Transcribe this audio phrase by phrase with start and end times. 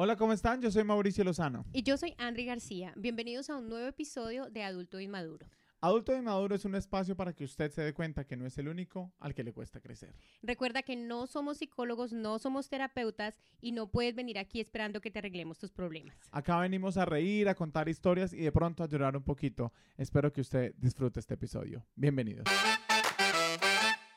[0.00, 0.62] Hola, ¿cómo están?
[0.62, 1.66] Yo soy Mauricio Lozano.
[1.72, 2.92] Y yo soy Andri García.
[2.94, 5.48] Bienvenidos a un nuevo episodio de Adulto Inmaduro.
[5.80, 8.68] Adulto Inmaduro es un espacio para que usted se dé cuenta que no es el
[8.68, 10.14] único al que le cuesta crecer.
[10.40, 15.10] Recuerda que no somos psicólogos, no somos terapeutas y no puedes venir aquí esperando que
[15.10, 16.16] te arreglemos tus problemas.
[16.30, 19.72] Acá venimos a reír, a contar historias y de pronto a llorar un poquito.
[19.96, 21.84] Espero que usted disfrute este episodio.
[21.96, 22.44] Bienvenidos.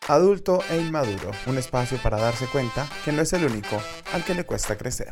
[0.07, 3.82] Adulto e Inmaduro, un espacio para darse cuenta que no es el único
[4.13, 5.11] al que le cuesta crecer.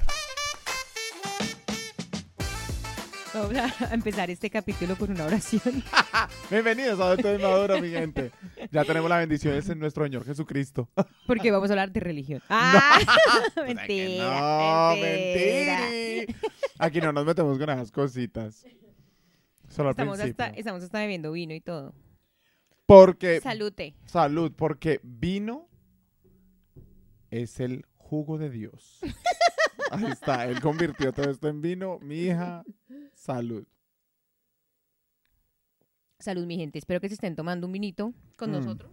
[3.39, 5.61] Vamos a empezar este capítulo con una oración.
[6.51, 8.31] Bienvenidos a Adulto Inmaduro, mi gente.
[8.69, 10.89] Ya tenemos la bendición en nuestro Señor Jesucristo.
[11.25, 12.41] Porque vamos a hablar de religión.
[12.49, 12.99] Ah,
[13.65, 14.91] mentira.
[14.93, 16.35] No, mentira.
[16.79, 18.65] Aquí no nos metemos con esas cositas.
[19.69, 21.95] Solo estamos, al hasta, estamos hasta bebiendo vino y todo.
[22.85, 23.39] Porque.
[23.39, 23.95] Salute.
[24.05, 25.69] Salud, porque vino
[27.31, 28.99] es el jugo de Dios.
[29.91, 31.99] Ahí está, él convirtió todo esto en vino.
[31.99, 32.63] Mi hija,
[33.13, 33.65] salud.
[36.19, 36.79] Salud, mi gente.
[36.79, 38.53] Espero que se estén tomando un vinito con Mm.
[38.53, 38.91] nosotros.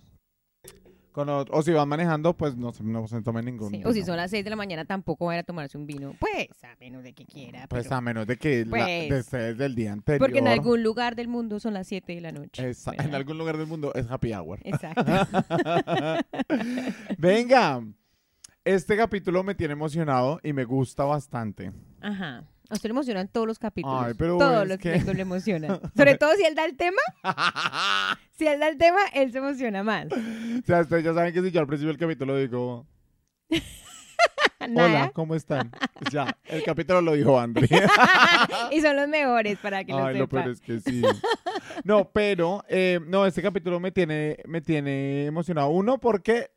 [1.11, 3.70] Con o, o si van manejando, pues no, se- no se tomen ningún.
[3.70, 4.06] Sí, O si vino.
[4.06, 6.14] son las 6 de la mañana, tampoco van a tomarse un vino.
[6.20, 7.66] Pues, a menos de que quiera.
[7.69, 10.20] Pues pero- a menos de que la, Pues, de ustedes del día anterior.
[10.20, 12.69] Porque en algún lugar del mundo son las 7 de la noche.
[12.69, 13.14] Esa- en ¿verdad?
[13.14, 14.60] algún lugar del mundo es happy hour.
[14.62, 15.05] Exacto.
[17.19, 17.83] Venga,
[18.67, 21.72] este capítulo me tiene emocionado y me gusta bastante.
[22.00, 22.45] Ajá.
[22.69, 24.03] A usted le emocionan todos los capítulos.
[24.06, 25.81] Ay, pero Todos los que- capítulos le emocionan.
[25.97, 27.00] Sobre todo si él da el tema.
[28.37, 30.09] Si él da el tema, él se emociona más.
[30.12, 32.87] O sea, ustedes ya saben que si yo al principio del capítulo digo,
[34.61, 35.70] hola, ¿cómo están?
[36.12, 37.67] Ya, el capítulo lo dijo André.
[38.72, 40.50] y son los mejores para que lo Ay, lo sepan.
[40.50, 41.03] es que sí.
[41.84, 45.69] No, pero, eh, no, este capítulo me tiene, me tiene emocionado.
[45.70, 46.50] Uno, porque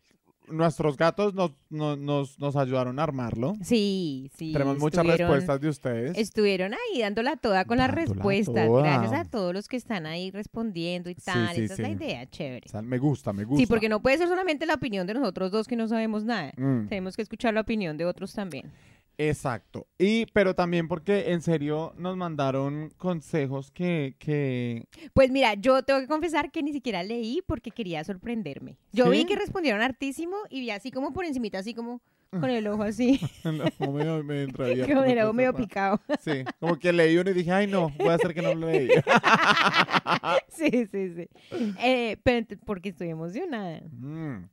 [0.52, 3.54] nuestros gatos nos, nos, nos, nos ayudaron a armarlo.
[3.62, 4.52] Sí, sí.
[4.54, 6.18] Tenemos muchas respuestas de ustedes.
[6.18, 8.68] Estuvieron ahí dándola toda con las respuestas.
[8.68, 8.82] toda.
[8.82, 11.56] Gracias a todos los que están ahí respondiendo y tal.
[11.56, 12.66] sí, Esa es la idea, chévere.
[12.68, 13.60] O sea, me gusta, me gusta.
[13.62, 16.52] Sí, porque no puede ser solamente la opinión de nosotros dos que no sabemos nada.
[16.58, 18.72] Mm, Tenemos que escuchar la opinión de otros también.
[19.20, 19.88] Exacto.
[20.00, 26.00] Y, pero también porque en serio nos mandaron consejos que, que Pues mira, yo tengo
[26.00, 28.78] que confesar que ni siquiera leí porque quería sorprenderme.
[28.92, 29.12] Yo ¿Sí?
[29.12, 32.84] vi que respondieron hartísimo y vi así como por encimita, así como con el ojo
[32.84, 33.20] así,
[33.78, 36.00] como medio, medio con el ojo medio picado.
[36.20, 38.68] Sí, como que leí uno y dije, ay no, voy a hacer que no lo
[38.68, 38.88] leí.
[40.50, 41.30] sí, sí, sí.
[41.82, 43.82] Eh, pero porque estoy emocionada.
[43.92, 44.48] Mm.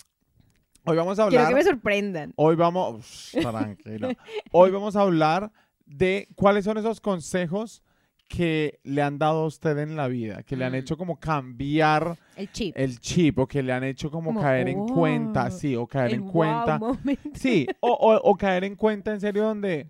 [0.86, 1.48] Hoy vamos a Quiero hablar.
[1.48, 2.32] que me sorprendan.
[2.36, 3.30] Hoy vamos.
[3.32, 4.08] Tranquilo.
[4.52, 5.50] Hoy vamos a hablar
[5.84, 7.82] de cuáles son esos consejos
[8.28, 10.76] que le han dado a usted en la vida, que le han Mm.
[10.76, 12.74] hecho como cambiar El chip.
[12.76, 15.86] el chip o que le han hecho como, Como, caer en oh, cuenta, sí, o
[15.86, 16.80] caer en cuenta.
[17.34, 19.86] Sí, o, o- o caer en cuenta en serio donde,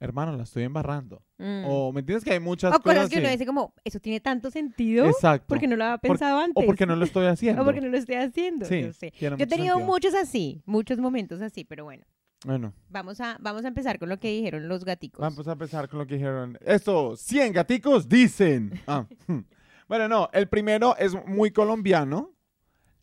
[0.00, 1.22] hermano, la estoy embarrando.
[1.38, 1.64] Mm.
[1.66, 2.24] O, ¿me entiendes?
[2.24, 5.46] Que hay muchas O cosas cosas que uno dice como, eso tiene tanto sentido Exacto.
[5.48, 6.62] porque no lo había Por- pensado antes.
[6.62, 7.62] o porque no lo estoy haciendo.
[7.62, 8.66] O porque no lo estoy haciendo.
[8.66, 9.12] Sí, Yo sé.
[9.18, 9.78] Yo he tenido sentido.
[9.80, 12.04] muchos así, muchos momentos así, pero bueno.
[12.44, 15.20] Bueno, Vamos a, vamos a empezar con lo que dijeron los gaticos.
[15.20, 16.58] vamos a empezar con lo que dijeron.
[16.60, 18.72] Esto, 100 gaticos dicen.
[18.86, 19.40] Ah, hmm.
[19.88, 22.32] Bueno, no, el primero es muy colombiano.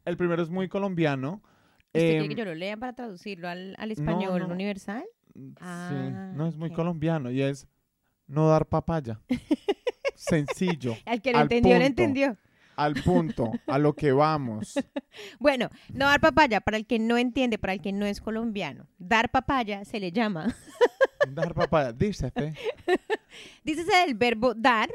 [0.06, 1.42] El primero es muy colombiano.
[1.88, 4.54] ¿Usted quiere Em, que yo lo lea para traducirlo al, al no, español no.
[4.54, 5.04] universal?
[5.36, 7.68] Sí, Ah, no es muy colombiano y es
[8.28, 9.20] no dar papaya.
[10.16, 11.86] Sencillo, Al que lo Al entendió, lo punto.
[11.88, 12.38] entendió.
[12.76, 14.74] al punto, a lo que vamos.
[15.40, 18.88] Bueno, no dar papaya, para el que no entiende, para el que no es colombiano.
[18.98, 20.56] Dar papaya se le llama,
[21.30, 22.54] Dar papaya, dícete.
[23.64, 24.90] dícese del verbo dar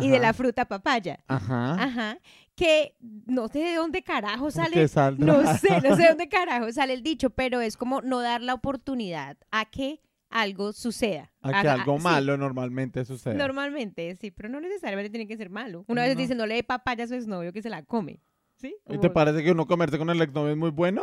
[0.00, 1.20] y de la fruta papaya.
[1.28, 1.74] Ajá.
[1.74, 2.18] Ajá.
[2.60, 2.94] Que
[3.24, 4.76] no sé de dónde carajo ¿Por sale?
[5.16, 8.42] No sé, no sé de dónde carajo sale el dicho, pero es como no dar
[8.42, 11.32] la oportunidad a que algo suceda.
[11.40, 13.34] A que algo sí, malo normalmente sucede.
[13.34, 15.86] Normalmente, sí, pero no necesariamente tiene que ser malo.
[15.88, 16.20] Una vez No.
[16.20, 18.20] dice, no le dé papaya a su exnovio que se la come.
[18.56, 18.76] ¿Sí?
[18.90, 21.02] ¿Y te parece que uno comerse con el exnovio es muy bueno?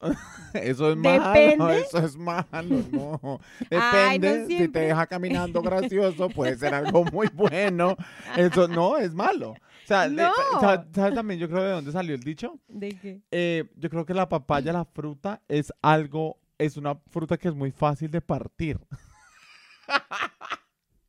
[0.54, 1.80] Eso es malo, Depende.
[1.80, 3.40] eso es malo, no.
[3.70, 7.96] Ay, no Depende, si te deja caminando gracioso, puede ser algo muy bueno.
[8.36, 9.54] Eso no es malo.
[9.84, 10.32] O sea, No.
[10.60, 12.58] ¿sabes, sabes también yo creo de dónde salió el dicho?
[12.68, 13.20] ¿De qué?
[13.30, 17.54] Eh, yo creo que la papaya, la fruta, es algo, es una fruta que es
[17.54, 18.78] muy fácil de partir.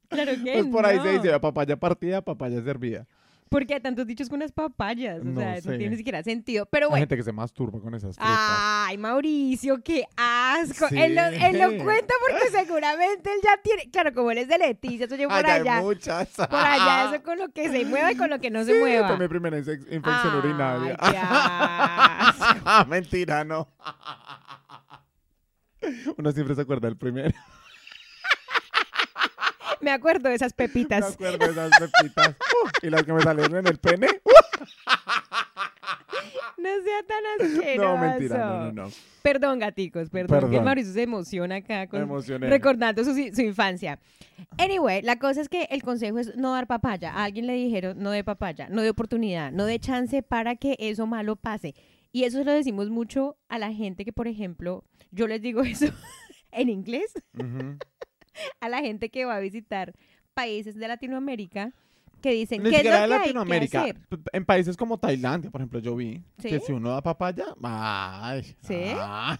[0.09, 3.07] Claro que Pues por ahí se dice papaya partida, papaya servida.
[3.49, 5.21] Porque hay tantos dichos con unas papayas.
[5.21, 5.69] O No sea, sé.
[5.69, 6.65] no tiene ni siquiera sentido.
[6.65, 7.01] Pero Hay bueno.
[7.03, 8.35] gente que se masturba con esas frutas.
[8.37, 10.87] Ay, Mauricio, qué asco.
[10.91, 13.89] Él, lo, él lo cuenta porque seguramente él ya tiene.
[13.91, 15.81] Claro, como él es de Leticia, eso yo por Ay, hay allá.
[15.81, 16.29] muchas.
[16.29, 19.07] Por allá, eso con lo que se mueva y con lo que no se mueva.
[19.09, 20.97] fue mi primera infección Ay, urinaria.
[20.97, 22.85] qué asco.
[22.89, 23.69] Mentira, no.
[26.17, 27.33] Uno siempre se acuerda del primero.
[29.81, 31.13] Me acuerdo de esas Me pepitas.
[31.13, 32.29] acuerdo de esas pepitas.
[32.29, 34.07] Uh, y las que me salieron en el pene.
[36.57, 37.23] No sea tan
[37.53, 37.81] asqueroso.
[37.95, 38.89] No, mentira, no, no, no.
[39.21, 40.39] Perdón, gaticos, perdón.
[40.39, 40.65] Que Perdón.
[40.65, 42.47] Mauricio se emociona acá Me con, emocioné.
[42.49, 43.99] recordando su, su infancia.
[44.57, 47.11] Anyway, la cosa es que el consejo es no dar papaya.
[47.13, 50.75] A alguien le dijeron no de papaya, no de oportunidad, no de chance para que
[50.79, 51.75] eso malo pase.
[52.11, 55.61] Y eso se lo decimos mucho a la gente que, por ejemplo, yo les digo
[55.61, 55.87] eso
[56.51, 57.77] en inglés, Ujú.
[58.61, 59.93] a la gente que va a visitar
[60.33, 61.71] países de Latinoamérica
[62.21, 63.81] que dicen Ni qué es lo que de hay que Latinoamérica.
[63.81, 63.99] hacer.
[64.07, 66.49] P- En países como Tailandia, por ejemplo, yo vi ¿Sí?
[66.49, 68.83] que si uno da papaya, ay, ¿Sí?
[68.95, 69.37] ah,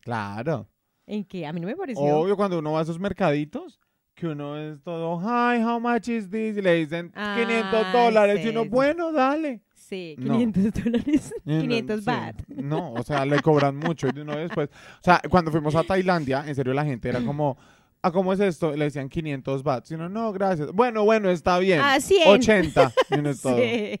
[0.00, 0.68] claro.
[1.06, 1.46] ¿En qué?
[1.46, 2.02] A mí no me pareció.
[2.02, 3.78] Obvio, cuando uno va a esos mercaditos,
[4.14, 6.56] que uno es todo, hi, how much is this?
[6.56, 8.40] Y le dicen Ah, 500 dólares.
[8.40, 9.62] sí, y uno, bueno, dale.
[9.74, 10.34] Sí, No.
[10.38, 11.34] 500 dólares.
[11.44, 12.06] Y uno, 500 sí.
[12.06, 12.48] baht.
[12.48, 14.08] No, o sea, le cobran mucho.
[14.14, 17.58] Y uno después, o sea, cuando fuimos a Tailandia, en serio, la gente era como,
[18.02, 18.74] ¿a cómo es esto?
[18.74, 19.90] Y le decían 500 baht.
[19.90, 20.72] Y uno, no, gracias.
[20.72, 21.80] Bueno, bueno, está bien.
[21.82, 22.28] Ah, 100.
[22.28, 22.92] 80.
[23.10, 23.56] Y uno es todo.
[23.56, 24.00] Sí.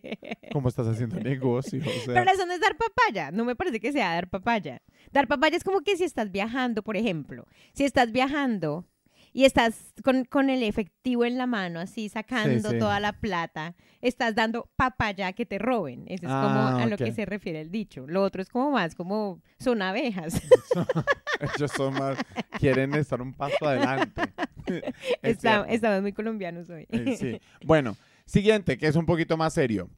[0.52, 1.80] ¿Cómo estás haciendo negocio?
[1.80, 3.30] O sea, Pero eso no es dar papaya.
[3.30, 4.82] No me parece que sea dar papaya.
[5.12, 7.46] Dar papaya es como que si estás viajando, por ejemplo.
[7.72, 8.86] Si estás viajando
[9.32, 12.78] y estás con, con el efectivo en la mano, así sacando sí.
[12.78, 16.04] toda la plata, estás dando papaya que te roben.
[16.08, 16.42] Eso es Ah,
[16.74, 18.06] como a lo que se refiere el dicho.
[18.06, 20.34] Lo otro es como más, como son abejas.
[21.56, 22.18] ellos son más,
[22.58, 24.22] quieren estar un paso adelante.
[24.66, 26.86] Es Está- estamos muy colombianos hoy.
[26.90, 27.40] Eh, sí.
[27.66, 27.96] Bueno,
[28.26, 29.90] siguiente, que es un poquito más serio.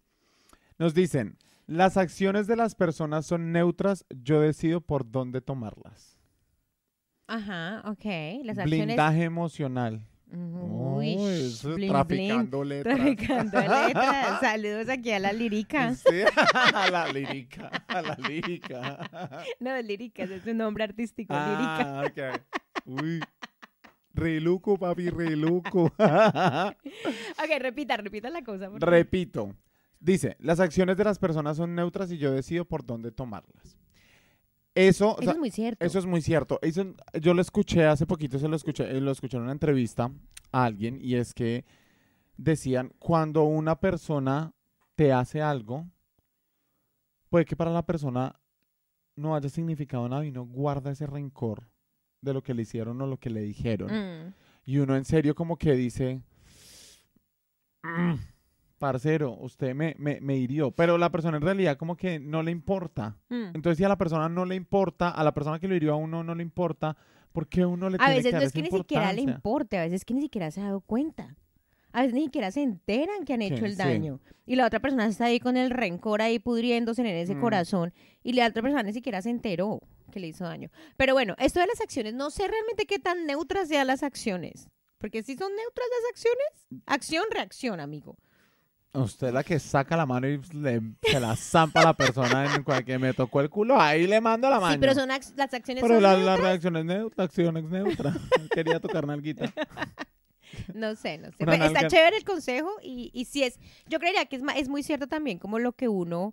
[0.78, 1.36] Nos dicen,
[1.66, 6.13] las acciones de las personas son neutras, yo decido por dónde tomarlas.
[7.34, 8.44] Ajá, ok.
[8.44, 8.86] Las acciones...
[8.86, 10.00] Blindaje emocional.
[10.36, 12.96] Uy, eso traficando letras.
[12.96, 14.40] Traficando letras.
[14.40, 15.94] Saludos aquí a la lírica.
[15.94, 16.22] Sí,
[16.74, 19.42] a la lírica, a la lírica.
[19.60, 22.00] No, lírica, es un nombre artístico, lírica.
[22.00, 22.20] Ah, ok.
[22.86, 23.20] Uy.
[24.12, 25.84] Reluco, papi, reluco.
[25.86, 28.70] Ok, repita, repita la cosa.
[28.70, 28.80] por.
[28.80, 29.56] Repito.
[29.98, 33.76] Dice, las acciones de las personas son neutras y yo decido por dónde tomarlas.
[34.74, 35.84] Eso, o Eso sea, es muy cierto.
[35.84, 36.58] eso es muy cierto.
[36.62, 40.10] Eso- yo lo escuché hace poquito, se lo escuché, eh, lo escuché en una entrevista
[40.52, 41.64] a alguien y es que
[42.36, 44.52] decían, cuando una persona
[44.96, 45.86] te hace algo,
[47.28, 48.34] puede que para la persona
[49.16, 51.68] no haya significado nada y no guarda ese rencor
[52.20, 53.90] de lo que le hicieron o lo que le dijeron.
[53.92, 54.34] Mm.
[54.64, 56.20] Y uno en serio como que dice,
[57.82, 58.14] "Mm,
[58.88, 60.70] parcero, usted me, me, me hirió.
[60.70, 63.16] Pero la persona en realidad como que no le importa.
[63.30, 63.54] Mm.
[63.54, 65.96] Entonces si a la persona no le importa, a la persona que lo hirió a
[65.96, 66.94] uno no le importa,
[67.32, 69.78] ¿por qué uno le A tiene veces que no es que ni siquiera le importe,
[69.78, 71.34] a veces es que ni siquiera se ha dado cuenta.
[71.92, 73.78] A veces ni siquiera se enteran que han hecho Sí, el sí.
[73.78, 74.20] daño.
[74.44, 77.40] Y la otra persona está ahí con el rencor ahí pudriéndose en ese Mm.
[77.40, 77.94] corazón.
[78.22, 80.68] Y la otra persona ni siquiera se enteró que le hizo daño.
[80.98, 84.68] Pero bueno, esto de las acciones, no sé realmente qué tan neutras sean las acciones.
[84.98, 88.16] Porque si son neutras las acciones, acción, reacción, amigo.
[88.94, 92.54] Usted es la que saca la mano y le, se la zampa a la persona
[92.54, 94.72] en cualquier que me tocó el culo, ahí le mando la mano.
[94.74, 96.40] Sí, pero son ac- las acciones Pero son la, la neutras.
[96.40, 98.14] reacción es neutra, la acción es neutra.
[98.54, 99.52] Quería tocar nalguita.
[100.74, 101.34] No sé, no sé.
[101.38, 103.58] Pero está chévere el consejo y, y sí es,
[103.88, 106.32] yo creería que es, es muy cierto también como lo que uno,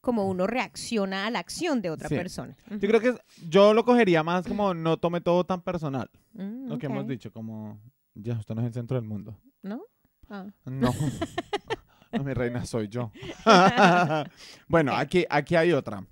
[0.00, 2.16] como uno reacciona a la acción de otra Sí.
[2.16, 2.56] persona.
[2.70, 6.10] Yo creo que es- yo lo cogería más como no tome todo tan personal.
[6.32, 7.78] Mm, Lo que hemos dicho, como
[8.14, 9.38] ya usted no es el centro del mundo.
[9.62, 9.82] ¿No?
[10.28, 10.46] Ah.
[10.64, 10.92] No.
[12.12, 13.10] No, mi reina soy yo.
[14.68, 16.04] bueno, aquí, aquí hay otra.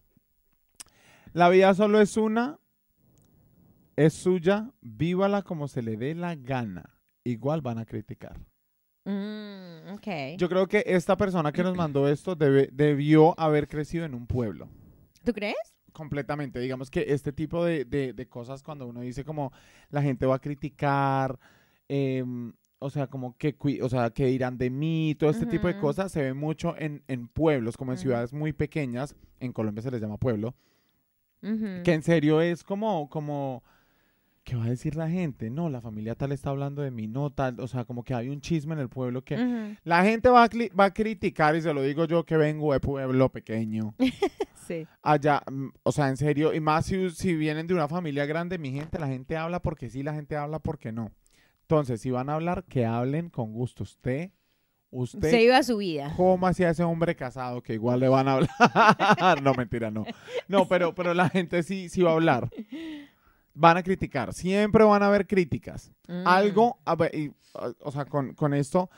[1.33, 2.59] La vida solo es una,
[3.97, 6.88] es suya, vívala como se le dé la gana.
[7.25, 8.38] Igual van a criticar.
[9.05, 10.07] Mm, ok.
[10.38, 14.26] Yo creo que esta persona que nos mandó esto debe- debió haber crecido en un
[14.26, 14.69] pueblo.
[15.25, 15.57] ¿Tú crees?
[15.93, 16.61] Completamente.
[16.61, 19.52] Digamos que este tipo de, de- de cosas, cuando uno dice como
[19.90, 21.38] la gente va a criticar,
[21.88, 25.78] em, o sea, como que, o sea, que dirán de mí, todo este tipo de
[25.78, 29.90] cosas se ve mucho en, en pueblos, como en ciudades muy pequeñas, en Colombia se
[29.90, 30.54] les llama pueblo,
[31.40, 33.62] que en serio es como, como,
[34.44, 35.50] ¿qué va a decir la gente?
[35.50, 38.28] No, la familia tal está hablando de mí, no tal, o sea, como que hay
[38.28, 41.75] un chisme en el pueblo que la gente va a, va a criticar, y se
[41.75, 43.94] lo digo yo que vengo de pueblo pequeño
[44.68, 44.87] Sí.
[45.02, 48.58] allá, mm, o sea, en serio, y más si, si vienen de una familia grande,
[48.58, 51.11] mi gente, la gente habla porque sí, la gente habla porque no.
[51.71, 53.83] Entonces, si van a hablar, que hablen con gusto.
[53.83, 54.31] Usted,
[54.91, 56.15] usted, Se iba a su vida.
[56.17, 59.43] ¿cómo hacía ese hombre casado que igual le van a hablar?
[59.43, 60.07] no, mentira, no.
[60.49, 62.49] No, pero, pero la gente sí, sí va a hablar.
[63.53, 65.93] Van a criticar, siempre van a haber críticas.
[66.09, 66.27] Mm.
[66.27, 67.33] Algo, a ver, y,
[67.83, 68.89] o- sea, con, con esto,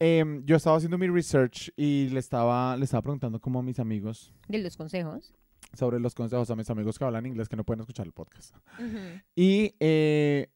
[0.00, 3.78] em, yo estaba haciendo mi research y le estaba, le estaba preguntando como a mis
[3.78, 5.32] amigos De los consejos.
[5.74, 8.56] sobre los consejos a mis amigos que hablan inglés que no pueden escuchar el podcast.
[9.36, 10.48] Y eh,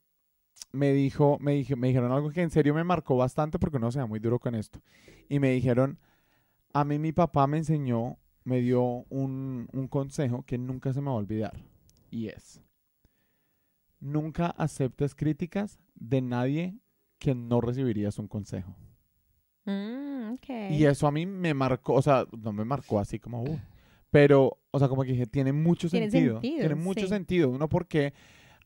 [0.73, 3.91] me dijo, me dije, me dijeron algo que en serio me marcó bastante porque uno
[3.91, 4.81] se da muy duro con esto.
[5.29, 5.99] Y me dijeron,
[6.73, 11.07] a mí mi papá me enseñó, me dio un, un consejo que nunca se me
[11.07, 11.55] va a olvidar.
[12.11, 12.63] Y es,
[14.01, 16.79] nunca aceptes críticas de nadie
[17.19, 18.75] que no recibirías un consejo.
[19.65, 20.49] Mm, ok.
[20.71, 23.59] Y eso a mí me marcó, o sea, no me marcó así como, "Uh",
[24.11, 26.37] pero, o sea, como que dije, tiene mucho Tiene sentido.
[26.41, 27.09] sentido, tiene mucho sí.
[27.09, 27.51] sentido.
[27.51, 28.15] Uno porque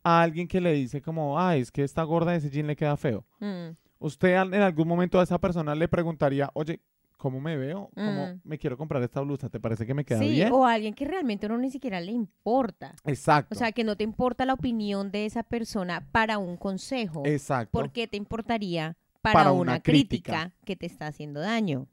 [0.05, 2.77] a alguien que le dice como, ay, es que esta gorda de ese jean le
[2.77, 3.25] queda feo.
[3.41, 6.81] Mm, Usted en algún momento a esa persona le preguntaría, oye,
[7.17, 7.89] ¿cómo me veo?
[7.95, 8.41] ¿Cómo Mm.
[8.43, 9.49] me quiero comprar esta blusa?
[9.49, 10.51] ¿Te parece que me queda sí, bien?
[10.53, 12.97] o a alguien que realmente uno ni siquiera le importa.
[13.05, 13.55] Exacto.
[13.55, 17.23] O sea, que no te importa la opinión de esa persona para un consejo.
[17.25, 17.71] exacto.
[17.79, 20.33] ¿Por qué te importaría para, Para una, una crítica.
[20.33, 20.57] crítica.
[20.65, 21.87] que te está haciendo daño?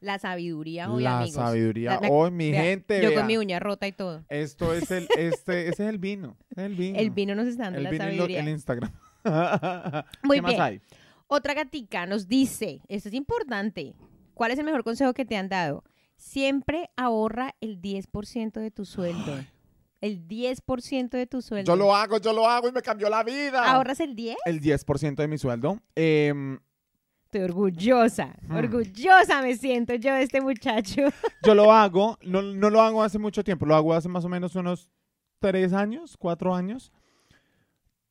[0.00, 1.34] La sabiduría hoy, La amigos.
[1.34, 1.94] sabiduría.
[1.94, 4.24] La- la- Hoy, mi Vea, gente, Yo vea, con mi uña rota y todo.
[4.28, 6.36] esto es el, este, ese es el vino.
[6.56, 6.98] el vino.
[6.98, 8.40] El vino nos está dando El la vino sabiduría.
[8.40, 8.92] el Instagram.
[10.22, 10.62] Muy ¿Qué más bien.
[10.62, 10.80] hay?
[11.28, 13.94] Otra gatica nos dice, esto es importante,
[14.34, 15.82] ¿cuál es el mejor consejo que te han dado?
[16.16, 19.34] Siempre ahorra el 10% de tu sueldo.
[20.00, 21.72] El 10% de tu sueldo.
[21.72, 23.64] Yo lo hago, yo lo hago y me cambió la vida.
[23.72, 24.36] ¿Ahorras el 10?
[24.44, 25.80] El 10% de mi sueldo.
[25.94, 26.58] Em,
[27.26, 28.56] Estoy orgullosa, Hmm.
[28.56, 31.02] orgullosa me siento yo de este muchacho.
[31.44, 34.28] yo lo hago, no, no lo hago hace mucho tiempo, lo hago hace más o
[34.28, 34.88] menos unos
[35.40, 36.92] tres años, cuatro años.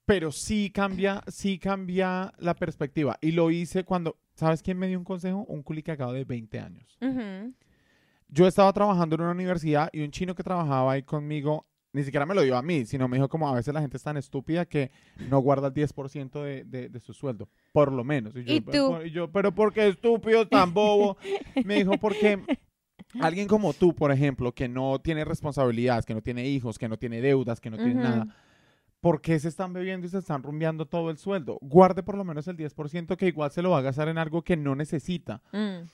[0.06, 3.18] Pero sí cambia, sí cambia la perspectiva.
[3.22, 5.46] Y lo hice cuando, ¿sabes quién me dio un consejo?
[5.48, 6.98] Un culicagado de 20 años.
[8.28, 11.66] Yo estaba trabajando en una universidad y un chino que trabajaba ahí conmigo,
[11.96, 13.98] ni siquiera me lo dio a mí, sino me dijo como a veces la gente
[13.98, 14.92] es tan estúpida que
[15.30, 18.36] no guarda el 10% de, de, de su sueldo, por lo menos.
[18.36, 18.92] Y yo, ¿Y pero, tú?
[18.94, 21.18] por- y yo, pero ¿por qué estúpido, tan bobo?
[21.64, 22.40] Me dijo, porque
[23.22, 26.98] alguien como tú, por ejemplo, que no tiene responsabilidades, que no tiene hijos, que no
[26.98, 28.28] tiene deudas, que no tiene nada,
[29.00, 31.58] ¿por qué se están bebiendo y se están rumbeando todo el sueldo?
[31.62, 34.42] Guarde por lo menos el 10% que igual se lo va a gastar en algo
[34.44, 35.86] que no necesita Mm.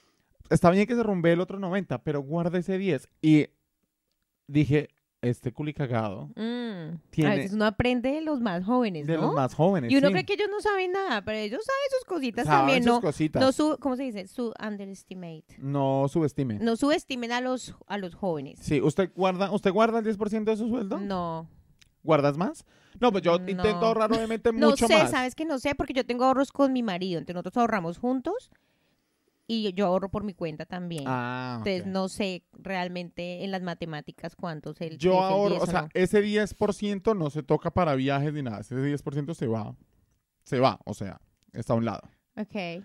[0.50, 3.08] está bien que se rumbe el otro 90, pero guarda ese 10.
[3.20, 3.46] Y
[4.48, 4.88] dije,
[5.22, 6.98] este culicagado Mm.
[7.10, 9.22] Tiene- A veces uno aprende de los más jóvenes, de ¿no?
[9.22, 9.90] los más jóvenes.
[9.90, 10.12] y uno sí.
[10.12, 13.00] cree que ellos no saben nada, pero ellos saben sus cositas Saben también, sus ¿no?
[13.00, 13.40] cositas.
[13.42, 14.26] No su, ¿cómo se dice?
[14.26, 15.44] Su underestimate.
[15.58, 16.58] No subestime.
[16.60, 18.58] No subestimen a los, a los jóvenes.
[18.60, 20.98] Sí, ¿usted guarda, ¿usted guarda el 10% de su sueldo?
[20.98, 21.48] No.
[22.02, 22.64] ¿Guardas más?
[23.00, 23.48] No, pues yo No.
[23.48, 25.10] intento ahorrar obviamente No mucho sé, más.
[25.12, 25.74] ¿sabes que no sé?
[25.76, 28.50] Porque yo tengo ahorros con mi marido, entonces nosotros ahorramos juntos
[29.46, 31.04] y yo ahorro por mi cuenta también.
[31.06, 31.56] Ah.
[31.58, 35.66] Entonces no sé realmente en las matemáticas cuánto es el Yo el ahorro, 10 o
[35.66, 35.88] sea, no.
[35.94, 38.60] ese 10% no se toca para viajes ni nada.
[38.60, 39.76] Ese 10% se va.
[40.44, 41.20] Se va, o sea,
[41.52, 42.02] está a un lado.
[42.36, 42.84] Ok.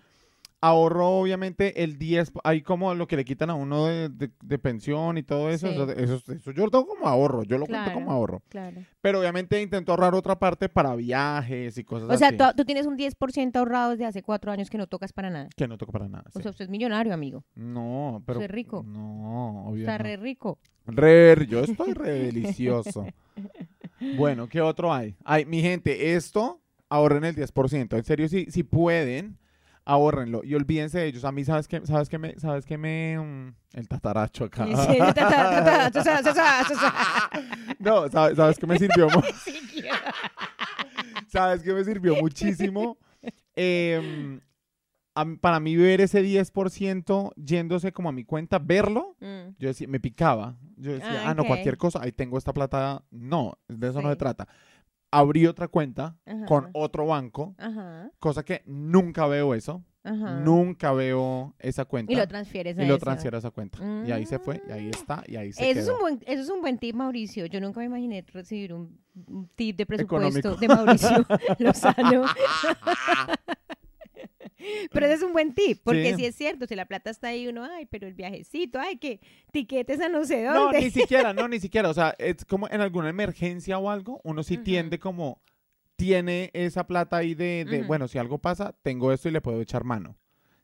[0.60, 4.58] Ahorro obviamente el 10, hay como lo que le quitan a uno de, de- de
[4.60, 5.74] pensión y todo eso, Sí.
[5.76, 8.42] eso, eso, eso yo lo tengo como ahorro, yo lo cuento como ahorro.
[8.50, 8.82] Claro.
[9.02, 12.38] Pero obviamente intento ahorrar otra parte para viajes y cosas O sea, así.
[12.38, 15.48] tú, tú tienes un 10% ahorrado desde hace cuatro años que no tocas para nada.
[15.56, 16.26] Que no toco para nada.
[16.34, 16.42] O sí.
[16.44, 17.44] sea, usted es millonario, amigo.
[17.56, 18.42] no, pero...
[18.42, 18.84] es rico.
[18.84, 20.58] No, obvio Está re rico.
[20.88, 23.06] Re- yo estoy re delicioso.
[24.18, 25.16] bueno, ¿qué otro hay?
[25.24, 27.98] Ay, mi gente, esto, ahorren el 10%.
[27.98, 29.38] En serio, si, si pueden,
[29.88, 31.24] ahórrenlo y olvídense de ellos.
[31.24, 31.82] A mí, ¿sabes qué?
[31.86, 32.38] ¿Sabes qué me...?
[32.38, 33.18] ¿Sabes qué me...?
[33.18, 34.66] Mm, el tataracho acá.
[34.66, 36.02] Sí, el tataracho.
[37.80, 39.08] no, ¿sabes, ¿sabes qué me sirvió?
[41.28, 42.98] ¿Sabes qué me sirvió muchísimo?
[43.56, 44.42] Em,
[45.42, 49.16] para mí ver ese 10% yéndose como a mi cuenta, verlo,
[49.58, 50.58] yo decía, me picaba.
[50.76, 53.04] Yo decía, ah, ah no, cualquier cosa, ahí tengo esta plata.
[53.10, 54.48] No, de eso no se trata.
[55.12, 56.46] Abrí otra cuenta Ajá.
[56.46, 59.84] con otro banco, Ajá, cosa que nunca veo eso.
[60.04, 60.40] ajá.
[60.42, 62.12] Nunca veo esa cuenta.
[62.12, 63.80] Y lo transfieres a y lo transfiero a esa cuenta.
[64.06, 66.42] Y ahí se fue, y ahí está, y ahí se Eso es, un buen, eso
[66.44, 67.46] es un buen tip, Mauricio.
[67.46, 70.56] Yo nunca me imaginé recibir un, un tip de presupuesto Económico.
[70.60, 71.26] de Mauricio
[71.60, 72.24] Lozano.
[74.92, 76.16] Pero ese es un buen tip, porque Sí.
[76.22, 79.20] si es cierto, si la plata está ahí, uno, ay, pero el viajecito, ay, que
[79.52, 80.80] tiquetes a no sé No, dónde.
[80.82, 81.90] ni siquiera, no, ni siquiera.
[81.90, 85.42] O sea, es como en alguna emergencia o algo, uno sí tiende como,
[85.96, 89.60] tiene esa plata ahí de, de, bueno, si algo pasa, tengo esto y le puedo
[89.62, 90.16] echar mano.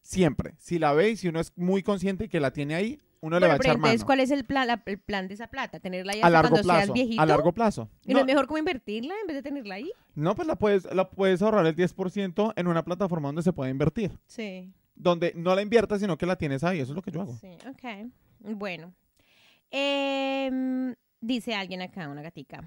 [0.01, 0.53] Siempre.
[0.59, 3.47] Si la ve y si uno es muy consciente que la tiene ahí, uno le
[3.47, 4.05] va a echar entonces, mano.
[4.05, 5.79] ¿cuál es el plan, la- el plan de esa plata?
[5.79, 6.93] ¿Tenerla ahí A largo cuando seas plazo.
[6.93, 7.21] viejito?
[7.21, 7.89] A largo plazo.
[8.05, 9.89] ¿Y no es mejor como invertirla en vez de tenerla ahí?
[10.15, 13.71] no, pues la puedes, la puedes ahorrar el 10% en una plataforma donde se puede
[13.71, 14.11] invertir.
[14.27, 14.73] Sí.
[14.95, 16.79] Donde no la inviertas, sino que la tienes ahí.
[16.79, 17.33] Eso es lo que yo hago.
[17.39, 18.11] Sí, ok.
[18.55, 18.93] Bueno.
[19.71, 22.63] Em, dice alguien acá, una gatica,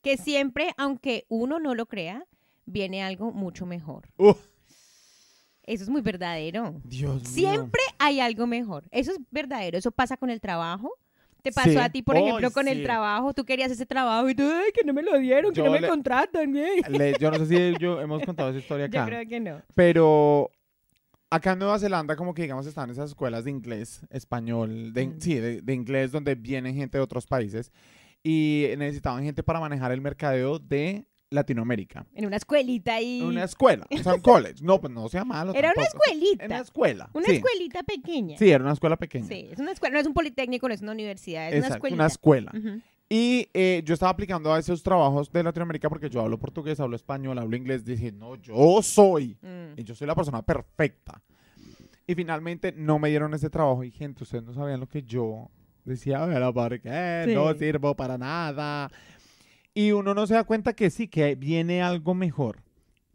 [0.00, 2.24] que siempre, aunque uno no lo crea,
[2.66, 4.08] viene algo mucho mejor.
[4.16, 4.38] Uf.
[5.66, 6.74] Eso es muy verdadero.
[6.84, 7.30] Dios mío.
[7.50, 8.84] Siempre hay algo mejor.
[8.90, 9.78] Eso es verdadero.
[9.78, 10.90] Eso pasa con el trabajo,
[11.42, 11.76] Te pasó Sí.
[11.76, 12.70] a ti, por ejemplo, con sí.
[12.72, 13.34] el trabajo.
[13.34, 15.72] Tú querías ese trabajo y tú, ay, que no me lo dieron, que Yo no
[15.72, 16.50] me le- contratan.
[16.50, 16.80] bien".
[16.88, 19.06] Le- yo no sé si yo hemos contado esa historia Yo acá.
[19.10, 19.60] creo que no.
[19.74, 20.50] Pero
[21.28, 25.20] acá en Nueva Zelanda, como que digamos, están esas escuelas de inglés, español, de, Mm.
[25.20, 27.70] sí, de, de inglés, donde vienen gente de otros países
[28.22, 32.06] y necesitaban gente para manejar el mercadeo de Latinoamérica.
[32.14, 33.20] En una escuelita ahí.
[33.20, 34.62] En una escuela, o sea, un college.
[34.62, 35.52] No, pues no sea malo.
[35.54, 36.02] Era una tampoco.
[36.04, 36.44] escuelita.
[36.44, 37.10] En una escuela.
[37.12, 37.32] Una sí.
[37.36, 38.38] escuelita pequeña.
[38.38, 39.26] Sí, era una escuela pequeña.
[39.26, 41.74] Sí, es una escuela, no es un politécnico, no es una universidad, es una Exacto,
[41.76, 42.02] escuelita.
[42.02, 42.52] una escuela.
[42.56, 42.80] Ujú.
[43.08, 46.96] Y eh, yo estaba aplicando a esos trabajos de Latinoamérica porque yo hablo portugués, hablo
[46.96, 47.84] español, hablo inglés.
[47.84, 49.36] Dije, no, yo soy.
[49.42, 49.78] Mm.
[49.78, 51.22] Y yo soy la persona perfecta.
[52.06, 53.84] Y finalmente no me dieron ese trabajo.
[53.84, 55.50] Y gente, ustedes no sabían lo que yo
[55.84, 57.26] decía, pero ¿por qué?
[57.34, 57.58] No Sí.
[57.58, 58.90] sirvo para nada.
[59.74, 62.62] Y uno no se da cuenta que sí, que viene algo mejor.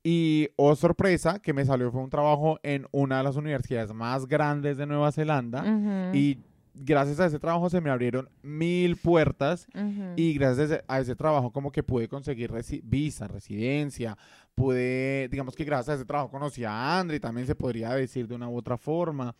[0.03, 4.27] Y, oh sorpresa, que me salió fue un trabajo en una de las universidades más
[4.27, 5.61] grandes de Nueva Zelanda.
[5.61, 6.39] Ujú, Y
[6.73, 9.67] gracias a ese trabajo se me abrieron mil puertas.
[9.73, 10.13] ujú.
[10.15, 14.17] Y gracias a ese, trabajo como que pude conseguir resi- visa, residencia,
[14.55, 18.35] pude, digamos que gracias a ese trabajo conocí a Andri, también se podría decir de
[18.35, 19.35] una u otra forma.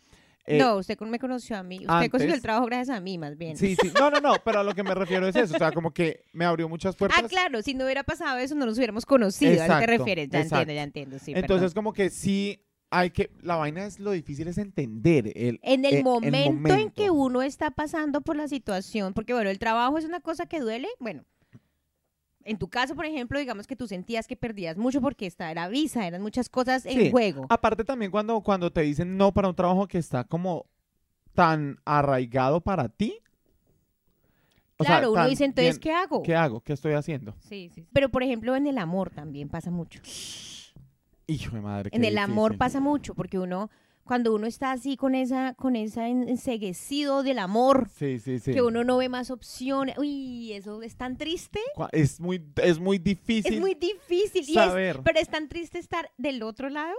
[0.46, 1.76] Eh, no, usted me conoció a mí.
[1.80, 3.56] Usted consiguió el antes- trabajo gracias a mí, más bien.
[3.56, 5.70] Sí, sí, no, no, no, pero a lo que me refiero es eso, o sea,
[5.72, 7.20] como que me abrió muchas puertas.
[7.22, 9.50] Ah, claro, si no hubiera pasado eso, no nos hubiéramos conocido.
[9.52, 10.28] ¿A qué te Exacto, refieres?
[10.30, 10.60] Ya exacto.
[10.62, 11.18] entiendo, ya entiendo.
[11.18, 11.74] Sí, Entonces perdón.
[11.84, 15.60] como que sí hay que, la vaina es lo difícil es entender el...
[15.62, 19.48] En el, eh, el momento en que uno está pasando por la situación, porque bueno,
[19.50, 21.24] el trabajo es una cosa que duele, bueno,
[22.44, 25.68] en tu caso, por ejemplo, digamos que tú sentías que perdías mucho porque esta era
[25.68, 27.10] visa, eran muchas cosas en Sí.
[27.10, 27.46] juego.
[27.50, 30.66] Aparte también cuando, cuando te dicen no para un trabajo que está como
[31.34, 33.18] tan arraigado para ti.
[34.78, 36.22] o sea, claro, uno dice, entonces, bien- ¿qué hago?
[36.22, 36.60] ¿Qué hago?
[36.62, 37.34] ¿Qué estoy haciendo?
[37.40, 37.86] Sí, sí.
[37.92, 40.00] Pero, por ejemplo, en el amor también pasa mucho.
[41.26, 41.90] Hijo de madre.
[41.92, 43.70] En el amor pasa mucho, porque uno,
[44.10, 48.52] cuando uno está así con esa, con esa en- enseguecido del amor, Sí, sí, sí.
[48.52, 51.60] que uno no ve más opciones, uy, eso es tan triste.
[51.92, 53.54] Es muy, es muy difícil.
[53.54, 54.42] Es muy difícil.
[54.48, 54.98] Y es, saber.
[55.04, 56.92] pero es tan triste estar del otro lado.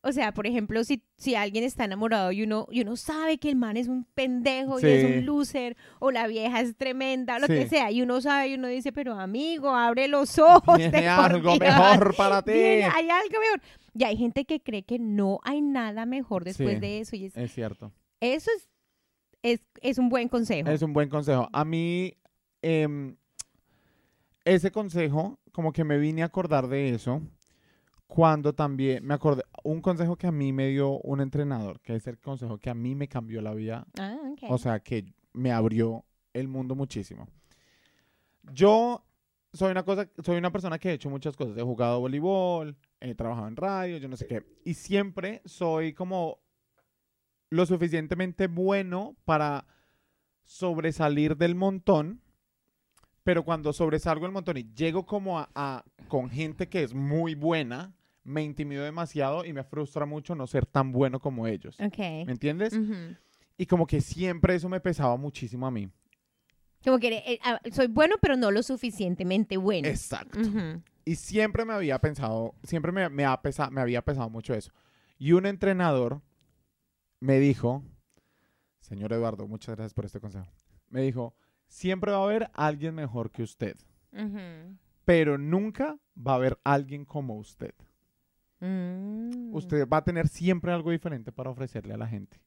[0.00, 3.48] O sea, por ejemplo, si, si alguien está enamorado y uno, y uno sabe que
[3.50, 7.46] el man es un pendejo y es un loser, o la vieja es tremenda, lo
[7.48, 7.54] Sí.
[7.54, 10.62] que sea, y uno sabe y uno dice, pero amigo, abre los ojos.
[10.62, 11.58] por algo Dios.
[11.58, 12.52] mejor para ti.
[12.52, 13.60] Viene- hay algo mejor.
[13.94, 16.80] Y hay gente que cree que no hay nada mejor después Sí.
[16.80, 17.16] de eso.
[17.16, 17.92] Y es- Es cierto.
[18.20, 18.68] eso es,
[19.42, 20.70] es, es un buen consejo.
[20.70, 21.48] Es un buen consejo.
[21.52, 22.14] A mí,
[22.62, 23.16] em,
[24.44, 27.20] ese consejo, como que me vine a acordar de eso
[28.08, 32.06] cuando también me acordé, un consejo que a mí me dio un entrenador, que es
[32.08, 34.16] el consejo que a mí me cambió la vida Ah.
[34.48, 37.28] O sea, que me abrió el mundo muchísimo.
[38.52, 39.04] Yo
[39.52, 41.56] soy una cosa, soy una persona que he hecho muchas cosas.
[41.56, 44.42] He jugado voleibol, he trabajado en radio, yo no sé qué.
[44.64, 46.38] Y siempre soy como
[47.50, 49.66] lo suficientemente bueno para
[50.44, 52.22] sobresalir del montón.
[53.22, 57.34] Pero cuando sobresalgo del montón y llego como a, a- con gente que es muy
[57.34, 57.94] buena,
[58.28, 61.78] me intimido demasiado y me frustra mucho no ser tan bueno como ellos.
[61.80, 61.98] Ok.
[61.98, 62.78] ¿Me entiendes?
[63.56, 65.88] Y como que siempre eso me pesaba muchísimo a mí.
[66.84, 69.88] Como que eh, ah, soy bueno, pero no lo suficientemente bueno.
[69.88, 70.38] Exacto.
[71.04, 74.70] Y siempre me había pensado, siempre me, me, ha pesa- me había pesado mucho eso.
[75.18, 76.20] Y un entrenador
[77.18, 77.82] me dijo,
[78.80, 80.46] señor Eduardo, muchas gracias por este consejo.
[80.90, 81.34] Me dijo,
[81.66, 83.76] siempre va a haber alguien mejor que usted,
[84.12, 84.76] Ujú.
[85.04, 87.74] pero nunca va a haber alguien como usted.
[88.60, 89.54] Mm.
[89.54, 92.40] Usted va a tener siempre algo diferente para ofrecerle a la gente.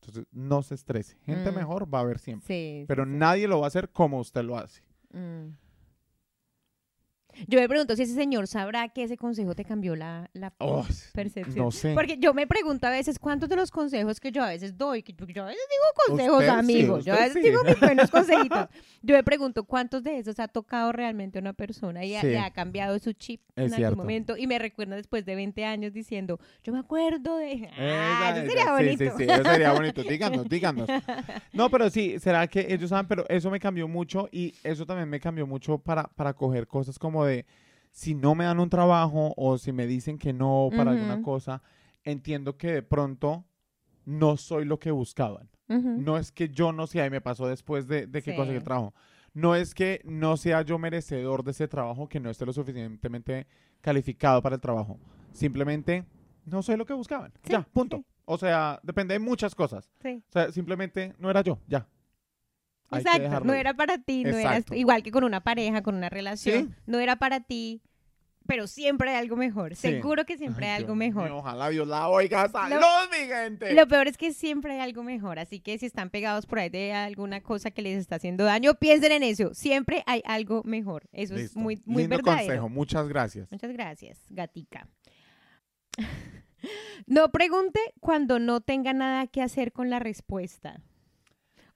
[0.00, 1.18] Entonces, no se estrese.
[1.24, 1.54] Gente Mm.
[1.56, 2.46] mejor va a haber siempre.
[2.46, 3.10] Sí, Pero sí.
[3.12, 4.82] nadie lo va a hacer como usted lo hace.
[5.12, 5.48] Mm.
[7.46, 10.86] Yo me pregunto si ese señor sabrá que ese consejo te cambió la, la Oh,
[11.12, 11.64] percepción.
[11.64, 11.94] no sé.
[11.94, 15.02] Porque yo me pregunto a veces cuántos de los consejos que yo a veces doy,
[15.02, 17.40] que yo, yo a veces digo consejos Usted sí, amigos, yo a veces sí.
[17.40, 18.68] digo mis buenos consejitos.
[19.02, 22.26] Yo me pregunto cuántos de esos ha tocado realmente a una persona y ha- Sí.
[22.28, 23.96] le ha cambiado su chip Es en algún cierto.
[23.96, 27.68] momento y me recuerda después de 20 años diciendo, yo me acuerdo de...
[27.78, 28.98] Ah, Esa- eso sería esa- bonito.
[29.04, 30.02] Sí, sí, sí, eso sería bonito.
[30.02, 30.88] Díganos, díganos.
[31.52, 35.08] No, pero sí, será que ellos saben, pero eso me cambió mucho y eso también
[35.08, 37.29] me cambió mucho para, para coger cosas como de,
[37.90, 41.22] si no me dan un trabajo o si me dicen que no para alguna Ujú.
[41.22, 41.62] cosa,
[42.04, 43.44] entiendo que de pronto
[44.04, 45.48] no soy lo que buscaban.
[45.68, 45.96] Ujú.
[46.00, 48.36] No es que yo no sea, y me pasó después de, de que Sí.
[48.36, 48.94] conseguí el trabajo.
[49.34, 53.46] No es que no sea yo merecedor de ese trabajo, que no esté lo suficientemente
[53.80, 54.98] calificado para el trabajo.
[55.32, 56.04] Simplemente
[56.44, 57.32] no soy lo que buscaban.
[57.44, 57.98] Sí, ya, punto.
[57.98, 58.04] sí.
[58.24, 59.90] O sea, depende de muchas cosas.
[60.04, 61.86] O sea, simplemente no era yo, ya.
[62.92, 66.68] Exacto, no era para ti, no era igual que con una pareja, con una relación,
[66.68, 66.74] Sí.
[66.86, 67.82] no era para ti,
[68.46, 69.76] pero siempre hay algo mejor.
[69.76, 69.82] Sí.
[69.92, 71.24] Seguro que siempre Ay, hay algo mejor.
[71.26, 72.48] mío, ojalá Dios la oiga.
[72.48, 72.78] ¡Salud,
[73.12, 73.74] mi gente!
[73.74, 76.68] Lo peor es que siempre hay algo mejor, así que si están pegados por ahí
[76.68, 79.54] de alguna cosa que les está haciendo daño, piensen en eso.
[79.54, 81.04] Siempre hay algo mejor.
[81.12, 82.46] Eso es muy, muy Lindo verdadero.
[82.46, 83.52] consejo, muchas gracias.
[83.52, 84.88] Muchas gracias, gatica.
[87.06, 90.80] no pregunte cuando no tenga nada que hacer con la respuesta.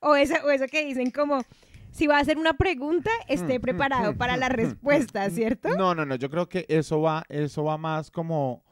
[0.05, 1.43] O eso, o eso que dicen como,
[1.91, 5.71] si va a hacer una pregunta, esté preparado para la respuesta, ¿cierto?
[5.77, 8.63] No, no, no, yo creo que eso va, eso va más como,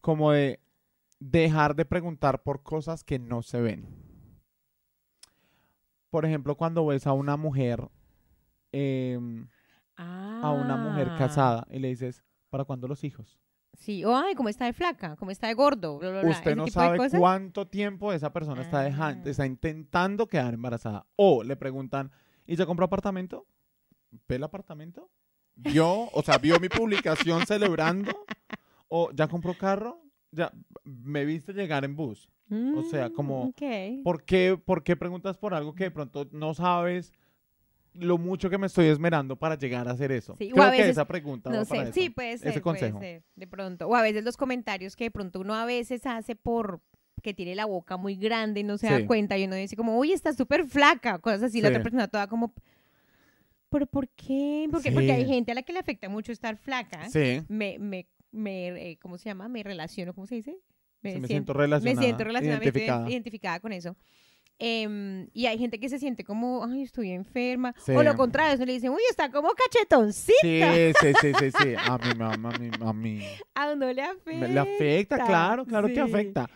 [0.00, 0.60] como de
[1.18, 3.86] dejar de preguntar por cosas que no se ven.
[6.10, 7.88] Por ejemplo, cuando ves a una mujer,
[8.72, 9.48] em,
[9.96, 13.38] a una mujer Ah, casada y le dices, ¿para cuándo los hijos?
[13.76, 16.56] Sí, o ay, cómo está de flaca, cómo está de gordo, bla, bla, bla, Usted
[16.56, 19.30] no sabe cuánto tiempo esa persona está dejando, Ah.
[19.30, 21.06] está intentando quedar embarazada.
[21.16, 22.10] O le preguntan,
[22.46, 23.46] ¿y ya compró apartamento?
[24.28, 25.10] ¿Ve el apartamento?
[25.54, 28.12] ¿Vio, o sea, vio mi publicación celebrando?
[28.88, 30.00] ¿O ya compró carro?
[30.32, 30.52] ¿Ya
[30.84, 32.28] me viste llegar en bus?
[32.76, 33.62] o sea, Mm, como- ok.
[34.04, 37.12] ¿Por qué, ¿Por qué preguntas por algo que de pronto no sabes
[37.98, 40.34] lo mucho que me estoy esmerando para llegar a hacer eso?
[40.38, 41.92] Sí, Creo a que esa pregunta No va para sé, eso.
[42.00, 42.98] sí, puede ser, ese puede consejo.
[43.00, 43.88] ser, de pronto.
[43.88, 46.80] O a veces los comentarios que de pronto uno a veces hace por
[47.22, 48.92] que tiene la boca muy grande y no se Sí.
[48.92, 52.06] da cuenta y uno dice como, uy, está súper flaca, cosas así, la otra persona
[52.08, 52.52] toda como,
[53.70, 54.68] ¿pero por qué?
[54.70, 54.92] ¿Por qué?
[54.92, 57.08] Porque hay gente a la que le afecta mucho estar flaca.
[57.10, 59.48] Sí, Me, me, me, eh, ¿cómo se llama?
[59.48, 60.56] Me relaciono, ¿cómo se dice?
[61.02, 63.10] me siento relacionada, me siento relacionada, me siento identificada.
[63.10, 63.96] identificada con eso.
[64.58, 67.74] Em, y hay gente que se siente como, ay, estoy enferma.
[67.78, 67.92] Sí.
[67.92, 70.32] O lo contrario, eso le dicen, uy, está como cachetoncita.
[70.40, 70.62] Sí,
[71.00, 71.74] sí, sí, sí, sí.
[71.86, 73.22] A mí, a mí, a mí.
[73.54, 74.48] A uno le afecta.
[74.48, 76.00] Le afecta, claro, claro que sí.
[76.00, 76.48] afecta.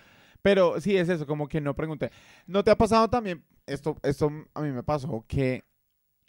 [0.43, 2.11] Pero sí es eso, como que no pregunté.
[2.47, 5.65] ¿No te ha pasado también, esto, esto a mí me pasó, que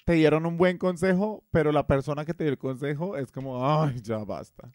[0.05, 3.65] te dieron un buen consejo, pero la persona que te dio el consejo es como,
[3.65, 4.71] ay, ya basta.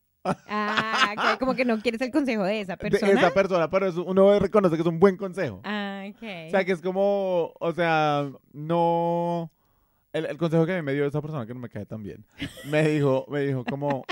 [0.49, 3.13] Ah, como que no quieres el consejo de esa De persona.
[3.13, 5.61] esa persona, pero es- uno reconoce que es un buen consejo.
[5.65, 6.23] ah, ok.
[6.47, 9.51] O sea, que es como, o sea, no...
[10.13, 12.03] El, el consejo que a mí me dio esa persona que no me cae tan
[12.03, 12.25] bien,
[12.71, 14.05] me dijo, me dijo como,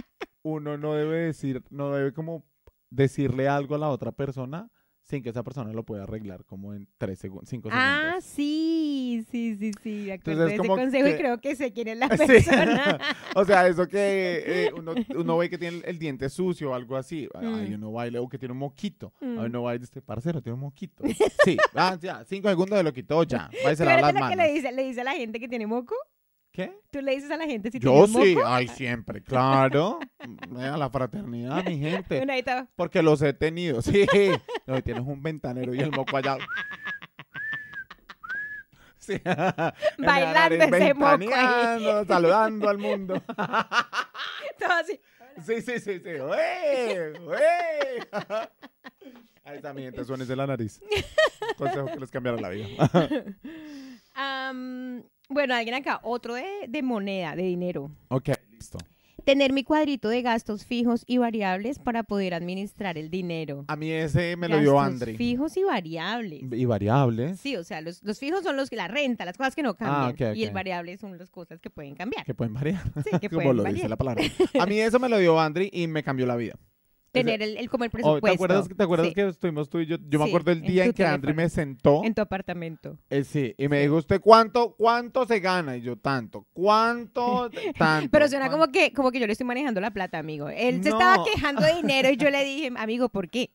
[0.42, 2.44] uno no debe decir, no debe como
[2.90, 4.68] decirle algo a la otra persona
[5.05, 8.25] sin que esa persona lo pueda arreglar como en tres segundos, cinco Ah, segundos.
[8.25, 10.11] sí, sí, sí, sí.
[10.11, 12.27] Acuerdo Entonces, de ese consejo y creo que sé quién es la Sí.
[12.27, 12.99] persona.
[13.35, 16.75] o sea, eso que eh, uno, uno ve que tiene el, el diente sucio o
[16.75, 17.29] algo así.
[17.35, 17.75] Ay, Mm.
[17.75, 19.12] uno va y luego que tiene un moquito.
[19.21, 19.38] Mm.
[19.38, 21.05] Ay, uno va y dice, parcero, tiene un moquito.
[21.45, 23.51] Sí, ah, ya, cinco segundos de lo quitó, ya.
[23.64, 24.47] Va y se ¿Tú lava eres las la que manos.
[24.47, 25.95] le dice, le dice a la gente que tiene moco?
[26.55, 26.73] ¿Qué?
[26.93, 28.25] ¿Tú le dices a la gente si Yo tiene moco?
[28.25, 29.99] sí, ay, siempre, claro.
[30.51, 32.23] Vea la fraternidad, mi gente.
[32.38, 32.69] Está.
[32.77, 34.07] Porque los he tenido, sí.
[34.64, 36.38] No, tienes un ventanero y el moco allá.
[38.99, 39.21] Sí.
[39.99, 42.07] Bailando ese moco ahí.
[42.07, 43.21] saludando al mundo.
[43.27, 45.01] Todo así.
[45.45, 46.11] Sí, sí, sí, sí.
[46.21, 47.14] ¡Ué!
[47.21, 48.09] ¡Ué!
[49.43, 50.81] Ahí está, mi gente, suénese la nariz.
[51.59, 52.88] Consejo que les cambiará la vida.
[54.14, 57.91] Am, bueno, alguien acá, otro de, de moneda, de dinero.
[58.09, 58.79] ok, listo.
[59.25, 63.65] Tener mi cuadrito de gastos fijos y variables para poder administrar el dinero.
[63.69, 65.17] A mí ese me lo dio Gastos Andri.
[65.17, 66.43] Fijos y variables.
[66.53, 67.41] Y variables.
[67.41, 69.77] Sí, o sea, los, los fijos son los que la renta, las cosas que no
[69.77, 70.29] cambian.
[70.29, 72.27] Ah, ok, Y el variable son las cosas que pueden cambiar.
[72.27, 72.83] Que pueden variar.
[73.03, 73.77] Sí, que Como pueden lo variar.
[73.77, 74.23] dice la palabra.
[74.61, 76.59] A mí eso me lo dio Andri y me cambió la vida.
[77.14, 78.27] Tener el, el- como el Oh, presupuesto.
[78.27, 79.96] ¿Te acuerdas, ¿te acuerdas Sí, que estuvimos tú y yo?
[80.09, 82.03] Yo me Sí, acuerdo el en día tu en que Andri me sentó.
[82.05, 82.98] En tu apartamento.
[83.11, 85.77] eh, sí, y me dijo, ¿usted cuánto, cuánto se gana?
[85.77, 86.46] Y yo, tanto.
[86.53, 87.50] ¿Cuánto?
[87.79, 88.11] Tanto.
[88.11, 88.66] Pero suena ¿Cuánto?
[88.66, 90.48] como que, como que yo le estoy manejando la plata, amigo.
[90.48, 90.98] Él se No.
[90.98, 93.50] estaba quejando de dinero y yo le dije, amigo, ¿por qué?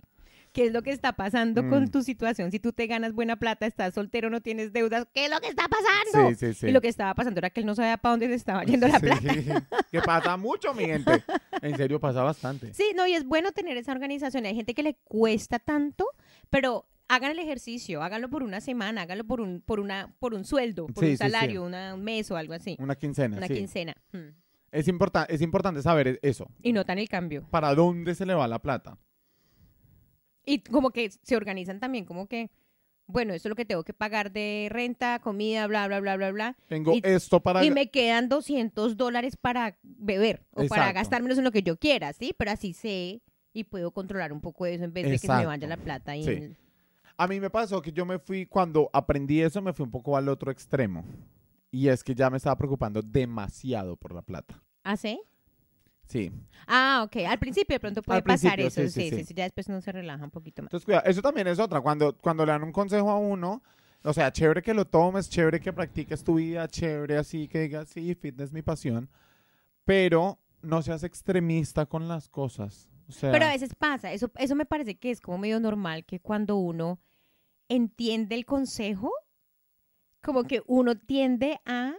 [0.59, 1.69] ¿Qué es lo que está pasando Mm.
[1.69, 2.51] con tu situación?
[2.51, 5.47] Si tú te ganas buena plata, estás soltero, no tienes deudas, ¿qué es lo que
[5.47, 6.29] está pasando?
[6.37, 6.67] Sí, sí, sí.
[6.67, 8.85] Y lo que estaba pasando era que él no sabía para dónde se estaba yendo
[8.89, 9.21] la Sí, plata.
[9.91, 11.23] que pasa mucho, mi gente.
[11.61, 12.73] En serio, pasa bastante.
[12.73, 14.45] Sí, no, y es bueno tener esa organización.
[14.45, 16.05] Hay gente que le cuesta tanto,
[16.49, 20.43] pero hagan el ejercicio, háganlo por una semana, háganlo por un, por una, por un
[20.43, 21.31] sueldo, por Sí, un sí, sí.
[21.31, 22.75] salario, una- un mes o algo así.
[22.79, 23.95] Una quincena, Una quincena.
[24.11, 24.35] Mm.
[24.73, 26.51] Es, importa- es importante saber e- eso.
[26.61, 27.47] Y notan el cambio.
[27.49, 28.97] ¿Para dónde se le va la plata?
[30.49, 32.49] Y como que se organizan también, como que,
[33.05, 36.31] bueno, esto es lo que tengo que pagar de renta, comida, bla, bla, bla, bla,
[36.31, 36.57] bla.
[36.67, 37.63] Tengo Y- esto para...
[37.63, 40.93] Y me quedan 200 dólares para beber o para Exacto.
[40.95, 42.33] gastármelos en lo que yo quiera, ¿sí?
[42.38, 43.21] Pero así sé
[43.53, 46.15] y puedo controlar un poco eso en vez de que se me vaya la plata.
[46.15, 46.55] Y Sí.
[47.17, 50.15] A mí me pasó que yo me fui, cuando aprendí eso, me fui un poco
[50.15, 51.03] al otro extremo.
[51.69, 54.63] Y es que ya me estaba preocupando demasiado por la plata.
[54.83, 55.19] ¿Ah, sí?
[56.09, 56.31] Sí.
[56.67, 57.17] Ah, ok.
[57.27, 58.81] Al principio de pronto puede Al pasar eso.
[58.81, 59.23] sí, Sí sí, sí, sí.
[59.25, 60.67] sí, Ya después uno se relaja un poquito más.
[60.67, 61.79] Entonces, cuidado, eso también es otra.
[61.81, 63.61] Cuando, cuando le dan un consejo a uno,
[64.03, 67.89] o sea, chévere que lo tomes, chévere que practiques tu vida, chévere así que digas,
[67.89, 69.07] sí, fitness es mi pasión.
[69.85, 72.89] Pero no seas extremista con las cosas.
[73.07, 76.05] O sea, Pero a veces pasa, eso, eso me parece que es como medio normal
[76.05, 76.99] que cuando uno
[77.67, 79.11] entiende el consejo,
[80.21, 81.93] como que uno tiende a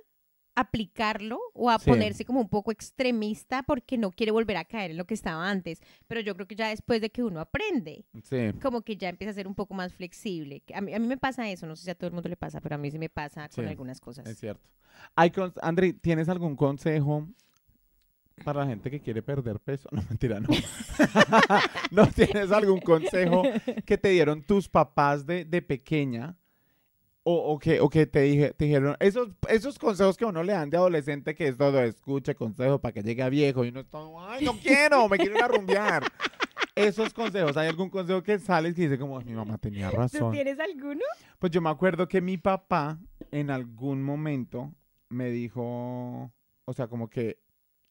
[0.54, 1.90] aplicarlo o a Sí.
[1.90, 5.48] ponerse como un poco extremista porque no quiere volver a caer en lo que estaba
[5.48, 5.80] antes.
[6.06, 8.52] Pero yo creo que ya después de que uno aprende, sí.
[8.60, 10.62] como que ya empieza a ser un poco más flexible.
[10.74, 12.36] A mí, a mí me pasa eso, no sé si a todo el mundo le
[12.36, 14.26] pasa, pero a mí sí me pasa con algunas cosas.
[14.26, 14.68] Es cierto.
[15.16, 15.32] Hay
[15.62, 17.26] Andri, ¿tienes algún consejo
[18.44, 19.88] para la gente que quiere perder peso?
[19.92, 20.48] No, mentira, no.
[21.90, 23.42] ¿No tienes algún consejo
[23.84, 26.36] que te dieron tus papás de, de pequeña?
[27.32, 30.52] O, o que, o que te, dije, te dijeron, esos, esos consejos que uno le
[30.52, 33.80] dan de adolescente, que es todo, escuche consejo para que llegue a viejo, y uno
[33.80, 36.02] es todo, ay, no quiero, me quiero ir a rumbear.
[36.74, 40.32] Esos consejos, ¿hay algún consejo que sales que dice como, mi mamá tenía ¿Tú razón?
[40.32, 41.04] tienes alguno?
[41.38, 42.98] Pues yo me acuerdo que mi papá
[43.30, 44.74] en algún momento
[45.08, 46.32] me dijo,
[46.64, 47.38] o sea, como que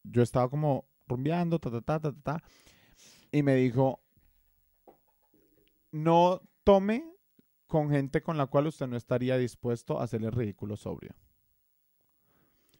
[0.03, 2.43] yo estaba como rumbeando, ta, ta, ta, ta, ta, ta,
[3.31, 4.01] y me dijo,
[5.91, 7.05] no tome
[7.69, 11.11] con gente con la cual usted no estaría dispuesto a hacerle ridículo sobrio.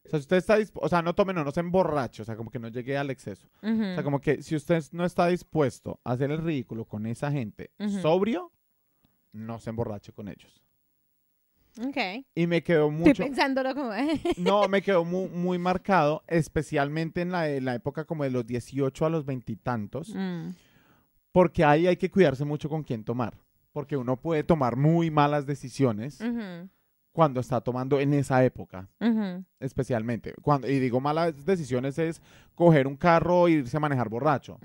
[0.06, 2.26] O sea, si usted está dispuesto, o sea, no tome, no, no se emborrache, o
[2.26, 3.48] sea, como que no llegue al exceso.
[3.62, 7.32] O sea, como que si usted no está dispuesto a hacer el ridículo con esa
[7.32, 8.00] gente Ujú.
[8.02, 8.52] sobrio,
[9.32, 10.64] no se emborrache con ellos.
[11.86, 12.26] Ok.
[12.34, 13.92] Y me quedó Estoy mucho, pensándolo como...
[14.38, 18.48] no, me quedó muy, muy marcado, especialmente en la, en la época como de los
[18.48, 20.50] 18 a los veintitantos, Mm.
[21.32, 23.38] porque ahí hay que cuidarse mucho con quién tomar,
[23.72, 26.20] porque uno puede tomar muy malas decisiones
[27.12, 28.88] cuando está tomando en esa época,
[29.60, 30.34] especialmente.
[30.42, 32.22] Cuando, y digo malas decisiones es
[32.56, 34.60] coger un carro e irse a manejar borracho.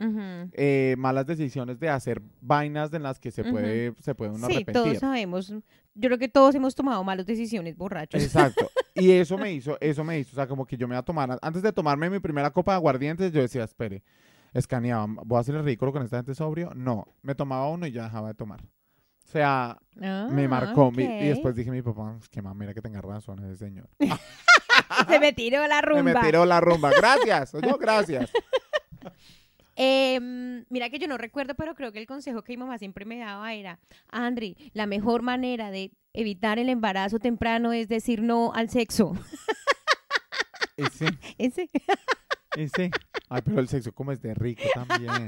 [0.53, 4.64] Eh, malas decisiones de hacer vainas en las que se puede, se puede uno Sí,
[4.64, 5.49] todos sabemos.
[5.49, 8.23] Yo creo que todos hemos tomado malas decisiones borrachos.
[8.23, 8.71] Exacto.
[8.97, 11.05] Y eso me hizo, eso me hizo, o sea, como que yo me iba a
[11.05, 14.05] tomar, antes de tomarme mi primera copa de aguardientes, yo decía, espere,
[14.53, 16.71] escaneaba, ¿voy a hacer el ridículo con esta gente sobrio?
[16.77, 18.61] No, me tomaba uno y ya dejaba de tomar.
[19.35, 22.81] O sea, me Ah, marcó, mi- y después dije a mi papá, que mamera que
[22.81, 23.88] tenga razón ese señor.
[25.09, 26.03] Se me tiró la rumba.
[26.05, 28.31] Me tiró la rumba, gracias, no, gracias.
[29.77, 33.05] Em, mira que yo no recuerdo, pero creo que el consejo que mi mamá siempre
[33.05, 38.53] me daba era, Andri, la mejor manera de evitar el embarazo temprano es decir no
[38.55, 39.14] al sexo.
[40.77, 41.07] Ese.
[42.57, 42.88] y sí.
[43.29, 45.27] Ay, pero el sexo como es de rico también.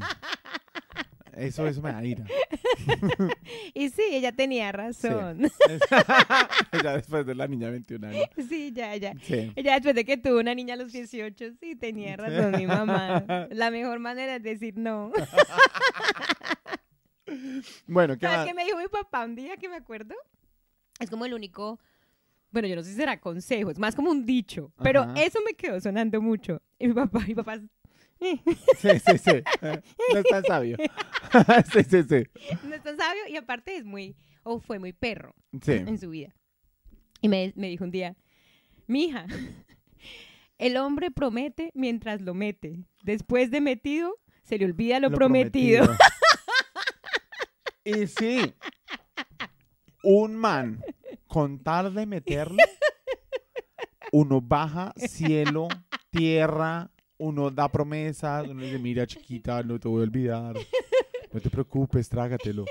[1.37, 2.25] Eso, eso me da ira.
[3.75, 5.42] Y sí, ella tenía razón.
[6.83, 8.25] ya después de la niña de 21 años.
[8.49, 9.12] Sí, ya, ya.
[9.22, 9.53] Sí.
[9.55, 13.25] Ella después de que tuvo una niña a los 18, sí, tenía razón mi mamá.
[13.51, 15.12] La mejor manera es decir no.
[17.87, 20.14] Bueno, ¿qué ¿Sabes qué me dijo mi papá un día que me acuerdo?
[20.99, 21.79] Es como el único,
[22.51, 25.22] bueno, yo no sé si será consejo, es más como un dicho, pero Ajá.
[25.22, 26.62] eso me quedó sonando mucho.
[26.79, 27.59] Y mi papá, mi papá,
[28.18, 28.40] Sí,
[28.81, 29.42] sí, sí.
[30.12, 30.77] No es tan sabio.
[31.72, 32.25] sí, sí, sí.
[32.64, 35.72] no es tan sabio y aparte es muy, o fue muy perro Sí.
[35.72, 36.35] en su vida.
[37.20, 38.16] Y me, me dijo un día,
[38.87, 39.27] mija,
[40.59, 42.85] el hombre promete mientras lo mete.
[43.03, 45.87] Después de metido, se le olvida lo, prometido.
[47.85, 48.55] y sí,
[50.03, 50.83] un man,
[51.27, 52.62] con tal de meterlo,
[54.12, 55.68] uno baja cielo,
[56.11, 60.57] tierra, uno da promesas, uno dice, mira chiquita, no te voy a olvidar,
[61.33, 62.65] no te preocupes, trágatelo.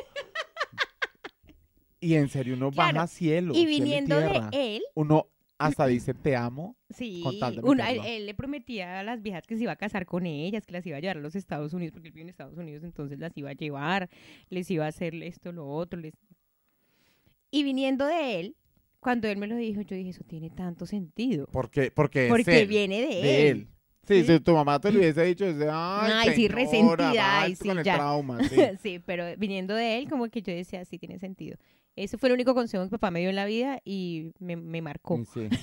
[2.00, 6.13] Y en serio, uno Claro, baja cielo, Y cielo viniendo de él, Uno hasta dice,
[6.13, 6.76] te amo.
[6.89, 7.24] Sí,
[7.63, 10.74] uno- él, le prometía a las viejas que se iba a casar con ellas, que
[10.74, 13.18] las iba a llevar a los Estados Unidos, porque él vive en Estados Unidos, entonces
[13.20, 14.10] las iba a llevar,
[14.50, 16.00] les iba a hacer esto, lo otro.
[16.00, 16.13] Les...
[17.52, 18.56] Y viniendo de él,
[19.00, 21.48] cuando él me lo dijo, yo dije, eso tiene tanto sentido.
[21.52, 23.58] Porque, porque, es Porque él, viene de, de él.
[23.58, 23.68] él.
[24.08, 24.34] Sí, Sí.
[24.34, 27.63] si tu mamá te lo hubiese dicho, dice, ay, Ay, sí, señora, resentida, ay, basta
[27.63, 27.96] sí, con el ya".
[27.96, 28.62] trauma, sí.
[28.82, 31.58] Sí, pero viniendo de él, como que yo decía, sí, tiene sentido.
[31.96, 34.82] Ese fue el único consejo que papá me dio en la vida y me, me
[34.82, 35.22] marcó.
[35.34, 35.48] Sí.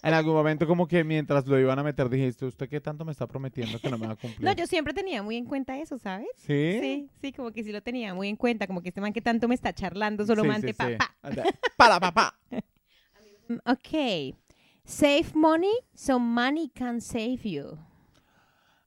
[0.00, 3.10] En algún momento como que mientras lo iban a meter dijiste, ¿usted qué tanto me
[3.10, 4.44] está prometiendo que no me va a cumplir?
[4.44, 6.28] No, yo siempre tenía muy en cuenta eso, ¿sabes?
[6.36, 6.78] ¿Sí?
[6.80, 9.20] Sí, sí, como que sí lo tenía muy en cuenta, como que este man que
[9.20, 10.92] tanto me está charlando solo Sí, mante sí, sí.
[10.96, 11.16] papá.
[11.20, 11.44] Anda,
[11.76, 12.38] Para papá.
[13.66, 14.36] Ok.
[14.88, 17.76] Save money so money can save you.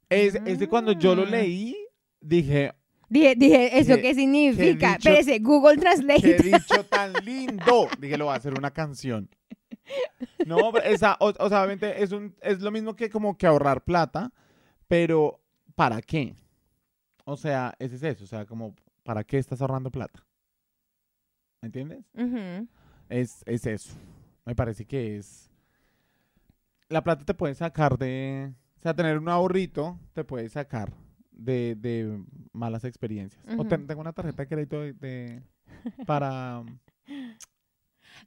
[0.09, 1.29] Es, es de cuando yo lo Ah.
[1.29, 1.75] leí,
[2.19, 2.73] dije,
[3.07, 4.93] Dije, dije ¿eso Qué- qué, significa?
[4.97, 6.37] dicho- Espérese, Google qué Translate.
[6.43, 7.87] dicho tan lindo.
[7.99, 9.29] Dije, lo va a hacer una canción.
[10.45, 13.45] No, pero esa, o, o sea, obviamente es, un, es lo mismo que como que
[13.45, 14.31] ahorrar plata,
[14.87, 15.39] pero
[15.75, 16.33] ¿para qué?
[17.25, 20.25] O sea, ese es eso, o sea, como, ¿para qué estás ahorrando plata?
[21.61, 22.05] ¿Me entiendes?
[23.09, 23.93] Es, es eso.
[24.45, 25.50] Me parece que es...
[26.91, 30.93] La plata te puede sacar de O sea, tener un ahorrito te puede sacar
[31.31, 33.43] de, de malas experiencias.
[33.57, 35.43] O tengo una tarjeta de crédito de, de-
[36.05, 36.63] para...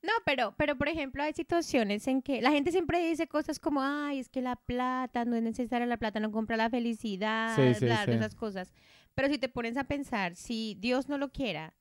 [0.03, 3.81] No, pero, pero por ejemplo, hay situaciones en que la gente siempre dice cosas como,
[3.83, 7.74] ay, es que la plata no es necesaria, la plata no compra la felicidad, Sí,
[7.74, 8.12] sí, bla, sí.
[8.12, 8.72] esas cosas.
[9.14, 11.74] Pero si te pones a pensar, si Dios no lo quiera,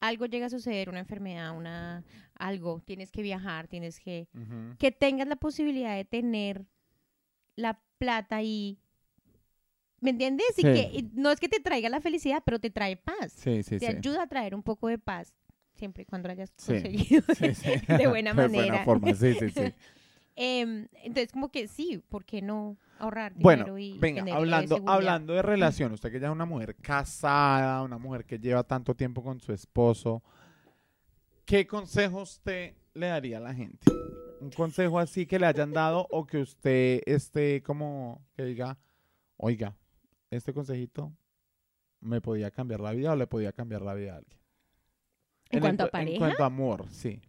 [0.00, 2.04] algo llega a suceder, una enfermedad, una
[2.38, 4.28] algo, tienes que viajar, tienes que
[4.78, 6.66] que tengas la posibilidad de tener
[7.56, 8.78] la plata y
[10.00, 10.46] ¿me entiendes?
[10.58, 10.68] Y Sí.
[10.72, 13.32] que y no es que te traiga la felicidad, pero te trae paz.
[13.32, 15.34] Sí, sí, te ayuda a traer un poco de paz,
[15.74, 17.70] siempre y cuando lo hayas conseguido Sí, sí.
[17.88, 18.84] de buena manera.
[18.84, 19.72] forma, sí, sí, sí.
[20.38, 24.38] Em, entonces, como que sí, ¿por qué no ahorrar Bueno, dinero y venga, tener de
[24.38, 24.94] hablando, seguridad?
[24.94, 28.94] hablando de relación, usted que ya es una mujer casada, una mujer que lleva tanto
[28.94, 30.22] tiempo con su esposo,
[31.46, 33.90] ¿qué consejo usted le daría a la gente?
[34.40, 38.78] Un consejo así que le hayan dado o que usted esté como que diga,
[39.38, 39.74] oiga,
[40.30, 41.12] este consejito
[42.00, 44.38] me podía cambiar la vida o le podía cambiar la vida a alguien.
[45.50, 46.12] ¿En cuanto a pareja?
[46.12, 47.22] En cuanto a amor, sí.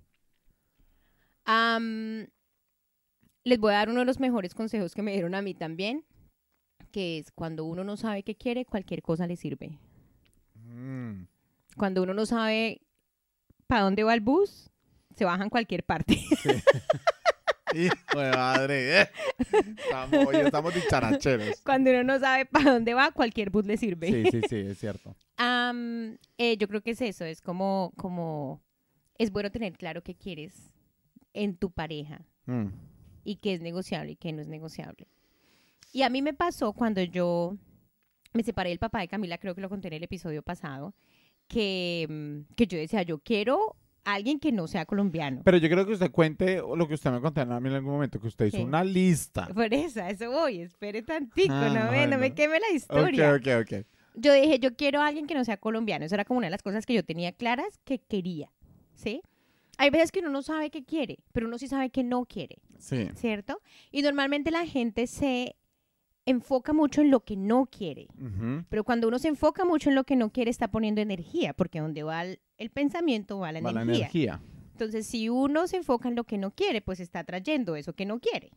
[3.44, 6.04] Les voy a dar uno de los mejores consejos que me dieron a mí también,
[6.92, 9.80] que es cuando uno no sabe qué quiere, cualquier cosa le sirve.
[10.56, 11.28] Mm.
[11.78, 12.82] Cuando uno no sabe
[13.68, 14.70] para dónde va el bus,
[15.16, 16.20] se baja en cualquier parte.
[17.74, 19.10] Hijo de madre, ¿eh?
[19.78, 21.62] Estamos, estamos dicharacheros.
[21.62, 24.08] Cuando uno no sabe para dónde va, cualquier bus le sirve.
[24.08, 25.16] Sí, sí, sí, es cierto.
[25.38, 28.64] Am, eh, yo creo que es eso, es como, como,
[29.18, 30.72] es bueno tener claro qué quieres
[31.34, 32.68] en tu pareja Mm.
[33.26, 35.08] y qué es negociable y qué no es negociable.
[35.92, 37.58] Y a mí me pasó cuando yo
[38.34, 40.96] me separé del papá de Camila, creo que lo conté en el episodio pasado,
[41.48, 45.42] que, mm, que yo decía, yo quiero a alguien que no sea colombiano.
[45.44, 47.92] Pero yo creo que usted cuente lo que usted me contó a mí en algún
[47.94, 48.64] momento, que usted hizo ¿Qué?
[48.64, 49.48] una lista.
[49.48, 52.76] Por eso, a eso voy, espere tantico, Ah, no, me, no me queme la Ok,
[52.76, 53.34] historia.
[53.34, 53.86] ok, ok.
[54.16, 56.06] yo dije, yo quiero a alguien que no sea colombiano.
[56.06, 58.50] Eso era como una de las cosas que yo tenía claras que quería,
[58.96, 59.22] ¿sí?
[59.78, 62.58] Hay veces que uno no sabe qué quiere, pero uno sí sabe que no quiere,
[62.80, 63.10] Sí.
[63.16, 63.62] ¿cierto?
[63.92, 65.56] Y normalmente la gente se
[66.28, 68.08] enfoca mucho en lo que no quiere.
[68.70, 71.80] Pero cuando uno se enfoca mucho en lo que no quiere, está poniendo energía, porque
[71.80, 74.08] donde va el, el pensamiento va la Va la energía.
[74.74, 78.06] Entonces, si uno se enfoca en lo que no quiere, pues está trayendo eso que
[78.06, 78.52] no quiere,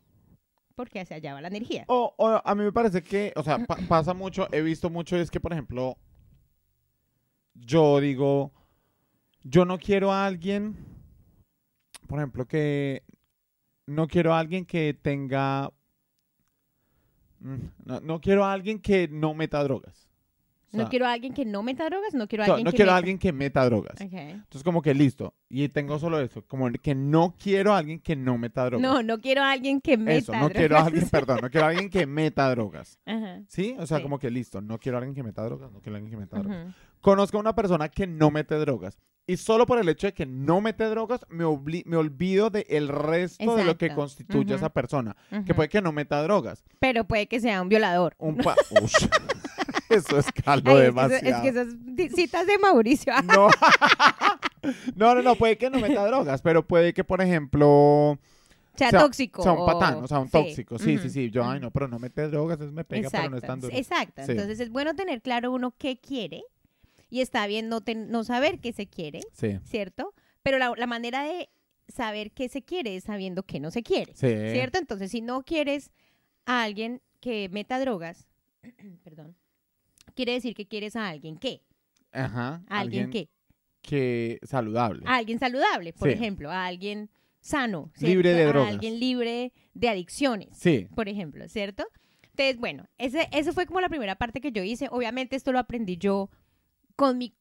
[0.75, 1.83] porque hacia allá va la energía.
[1.87, 5.15] O, o a mí me parece que, o sea, pa- pasa mucho, he visto mucho,
[5.17, 5.97] es que, por ejemplo,
[7.55, 8.51] yo digo,
[9.43, 10.75] yo no quiero a alguien,
[12.07, 13.03] por ejemplo, que
[13.87, 15.71] no quiero a alguien que tenga,
[17.41, 20.07] no, no quiero a alguien que no meta drogas.
[20.73, 22.71] O no sea, quiero a alguien que no meta drogas, no quiero a alguien no
[22.71, 23.99] que quiero a meta- alguien que meta drogas.
[23.99, 24.13] Ok.
[24.13, 25.33] Entonces, como que listo.
[25.49, 26.45] Y tengo solo eso.
[26.47, 28.81] Como que no quiero a alguien que no meta drogas.
[28.81, 30.87] No, no quiero a alguien que meta Eso, no quiero a drogas.
[30.87, 32.97] alguien, perdón, no quiero a alguien que meta drogas.
[33.05, 33.41] Ajá.
[33.49, 33.75] ¿Sí?
[33.79, 34.03] O sea, Sí.
[34.03, 36.17] como que listo, no quiero a alguien que meta drogas, no quiero a alguien que
[36.17, 36.73] meta drogas.
[37.01, 38.97] Conozco a una persona que no mete drogas.
[39.27, 41.45] Y solo por el hecho de que no mete drogas, me,
[41.85, 45.15] me olvido del resto de lo que constituye a esa persona.
[45.45, 46.63] Que puede que no meta drogas.
[46.79, 48.15] Pero puede que sea un violador.
[48.17, 48.55] Un pa-.
[49.89, 51.27] Eso Ay, es, que eso- demasiado.
[51.27, 53.13] es que esas citas de Mauricio.
[53.23, 53.49] No.
[54.95, 58.17] no, no, no, puede que no meta drogas, pero puede que, por ejemplo,
[58.75, 59.43] sea, sea- tóxico.
[59.43, 60.31] sea un patán, o sea, un sí.
[60.31, 60.79] tóxico.
[60.79, 61.29] Sí, sí, sí.
[61.29, 63.59] Yo, ay, no, pero no mete drogas, eso me pega, pero no es Exacto, tan
[63.61, 63.75] duro.
[63.75, 64.21] Exacto.
[64.25, 64.31] Sí.
[64.31, 66.43] Entonces es bueno tener claro uno qué quiere
[67.11, 70.15] y está bien no, no saber qué se quiere, Sí, ¿cierto?
[70.41, 71.49] Pero la, la manera de
[71.87, 74.27] saber qué se quiere es sabiendo qué no se quiere, sí.
[74.53, 74.79] ¿cierto?
[74.79, 75.91] Entonces si no quieres
[76.47, 78.27] a alguien que meta drogas,
[79.03, 79.35] perdón,
[80.15, 81.61] quiere decir que quieres a alguien que,
[82.11, 82.63] Ajá.
[82.67, 83.29] a alguien, que,
[83.81, 85.03] que saludable.
[85.05, 86.15] a alguien saludable, por Sí.
[86.15, 87.09] ejemplo, a alguien
[87.41, 88.07] sano, ¿cierto?
[88.13, 88.69] Libre de a drogas.
[88.69, 90.49] alguien libre de adicciones.
[90.57, 90.87] Sí.
[90.95, 91.85] por ejemplo, ¿cierto?
[92.23, 94.87] Entonces, bueno, ese, ese fue como la primera parte que yo hice.
[94.89, 96.29] Obviamente esto lo aprendí yo
[96.95, 97.31] con mis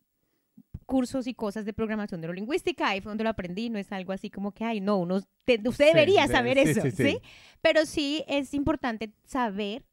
[0.86, 4.28] cursos y cosas de programación neurolingüística, ahí fue donde lo aprendí, no es algo así
[4.30, 7.18] como que, ay, no, uno, te- usted debería de- saber sí, eso, sí.
[7.62, 9.84] Pero sí es importante saber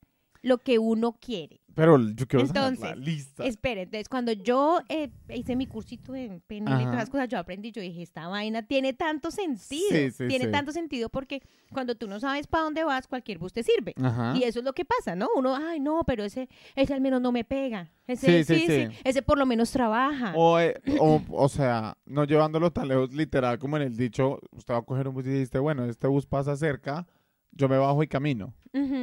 [0.41, 1.59] lo que uno quiere.
[1.77, 3.45] Pero yo quiero saber la Entonces, lista.
[3.45, 7.37] Espere, entonces cuando yo eh, hice mi cursito en PNL y todas las cosas, yo
[7.37, 10.51] aprendí, yo dije, esta vaina tiene tanto sentido, Sí, sí, tiene sí.
[10.51, 13.93] tanto sentido porque cuando tú no sabes para dónde vas, cualquier bus te sirve.
[14.01, 14.33] Ajá.
[14.35, 15.27] Y eso es lo que pasa, ¿no?
[15.35, 17.91] Uno, ay, no, pero ese, ese al menos no me pega.
[18.07, 18.87] Ese, Sí, sí, sí.
[19.03, 20.33] ese por lo menos trabaja.
[20.35, 24.73] O, eh, o, o sea, no llevándolo tan lejos, literal, como en el dicho, usted
[24.73, 27.05] va a coger un bus y dice, bueno, este bus pasa cerca,
[27.51, 28.55] yo me bajo y camino.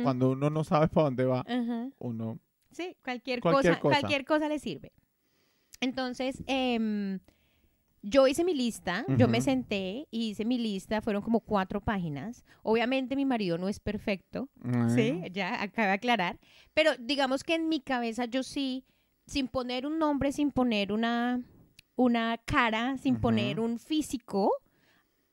[0.03, 1.45] Cuando uno no sabe para dónde va,
[1.99, 2.41] uno...
[2.75, 3.99] Sí, cualquier, Cualquier cosa, cosa.
[4.01, 4.93] cualquier cosa le sirve.
[5.81, 7.21] Entonces, em,
[8.07, 12.45] Yo hice mi lista, yo me senté y hice mi lista, fueron como cuatro páginas.
[12.63, 14.51] Obviamente mi marido no es perfecto,
[14.95, 15.25] Sí, Mm.
[15.33, 16.39] ya acaba de aclarar.
[16.75, 18.85] Pero digamos que en mi cabeza yo sí,
[19.27, 21.41] sin poner un nombre, sin poner una,
[21.97, 24.51] una cara, sin poner un físico,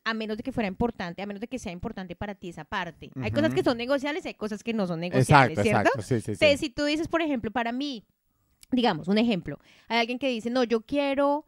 [0.04, 2.66] a menos de que fuera importante, a menos de que sea importante para ti esa
[2.66, 3.12] parte.
[3.22, 5.90] Hay cosas que son negociables, hay cosas que no son negociables, Exacto, ¿cierto?
[5.90, 6.02] exacto.
[6.02, 6.32] Sí, sí, sí.
[6.32, 8.04] Entonces, si tú dices, por ejemplo, para mí,
[8.72, 11.46] digamos, un ejemplo, hay alguien que dice, no, yo quiero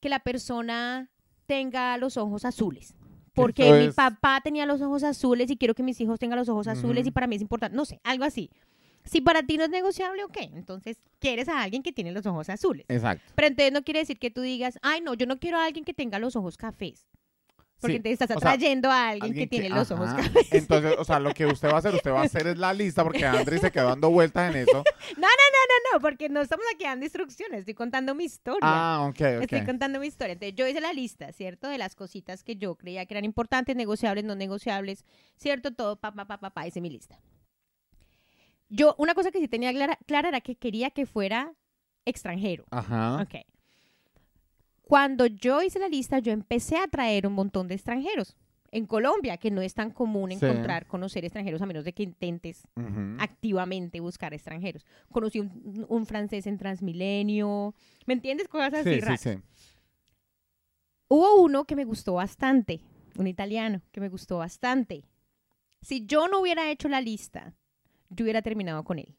[0.00, 1.10] que la persona
[1.46, 2.94] tenga los ojos azules.
[3.34, 6.68] Porque mi papá tenía los ojos azules y quiero que mis hijos tengan los ojos
[6.68, 8.50] azules y para mí es importante, no sé, algo así.
[9.04, 12.48] Si para ti no es negociable, ok, entonces quieres a alguien que tiene los ojos
[12.50, 12.84] azules.
[12.88, 13.24] Exacto.
[13.34, 15.84] Pero entonces no quiere decir que tú digas, ay, no, yo no quiero a alguien
[15.84, 17.08] que tenga los ojos cafés.
[17.82, 20.52] Porque Sí, entonces estás o sea, atrayendo a alguien, que tiene los ojos cafés.
[20.52, 22.72] Entonces, o sea, lo que usted va a hacer, usted va a hacer es la
[22.72, 24.84] lista porque Andrés se quedó dando vueltas en eso.
[25.92, 28.60] No, porque no estamos aquí dando instrucciones, estoy contando mi historia.
[28.62, 29.66] Ah, ok, Estoy ok.
[29.66, 30.32] contando mi historia.
[30.34, 31.68] Entonces, yo hice la lista, ¿cierto?
[31.68, 35.04] De las cositas que yo creía que eran importantes, negociables, no negociables,
[35.36, 35.72] ¿cierto?
[35.74, 37.18] Todo, pa, pa, pa, pa, pa, hice mi lista.
[38.68, 41.52] Yo, una cosa que sí tenía clara, clara era que quería que fuera
[42.06, 42.64] extranjero.
[42.70, 43.22] Ajá.
[43.22, 43.34] Ok.
[44.92, 48.36] Cuando yo hice la lista, yo empecé a traer un montón de extranjeros.
[48.70, 50.44] En Colombia, que no es tan común Sí.
[50.44, 52.68] encontrar, conocer extranjeros, a menos de que intentes
[53.18, 54.84] activamente buscar extranjeros.
[55.10, 57.74] Conocí un, un francés en Transmilenio,
[58.04, 58.48] ¿me entiendes?
[58.48, 59.20] Cosas así Sí, sí, raras.
[59.20, 59.38] sí.
[61.08, 62.82] Hubo uno que me gustó bastante,
[63.16, 65.06] un italiano que me gustó bastante.
[65.80, 67.54] Si yo no hubiera hecho la lista,
[68.10, 69.14] yo hubiera terminado con él,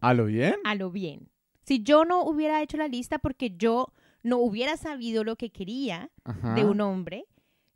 [0.00, 0.54] ¿A lo bien?
[0.64, 1.28] a lo bien.
[1.60, 3.92] Si yo no hubiera hecho la lista porque yo
[4.22, 6.54] no hubiera sabido lo que quería Ajá.
[6.54, 7.24] de un hombre,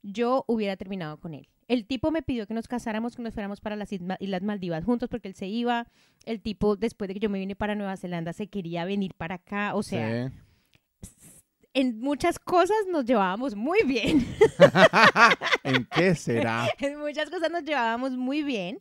[0.03, 1.49] yo hubiera terminado con él.
[1.67, 5.09] El tipo me pidió que nos casáramos, que nos fuéramos para las Islas Maldivas juntos
[5.09, 5.87] porque él se iba.
[6.27, 9.37] El tipo, después de que yo me vine para Nueva Zelanda, se quería venir para
[9.37, 9.75] acá.
[9.75, 10.31] O sea,
[11.01, 11.11] Sí.
[11.73, 14.27] en muchas cosas nos llevábamos muy bien.
[15.65, 16.69] ¿En qué será?
[16.79, 18.81] en muchas cosas nos llevábamos muy bien.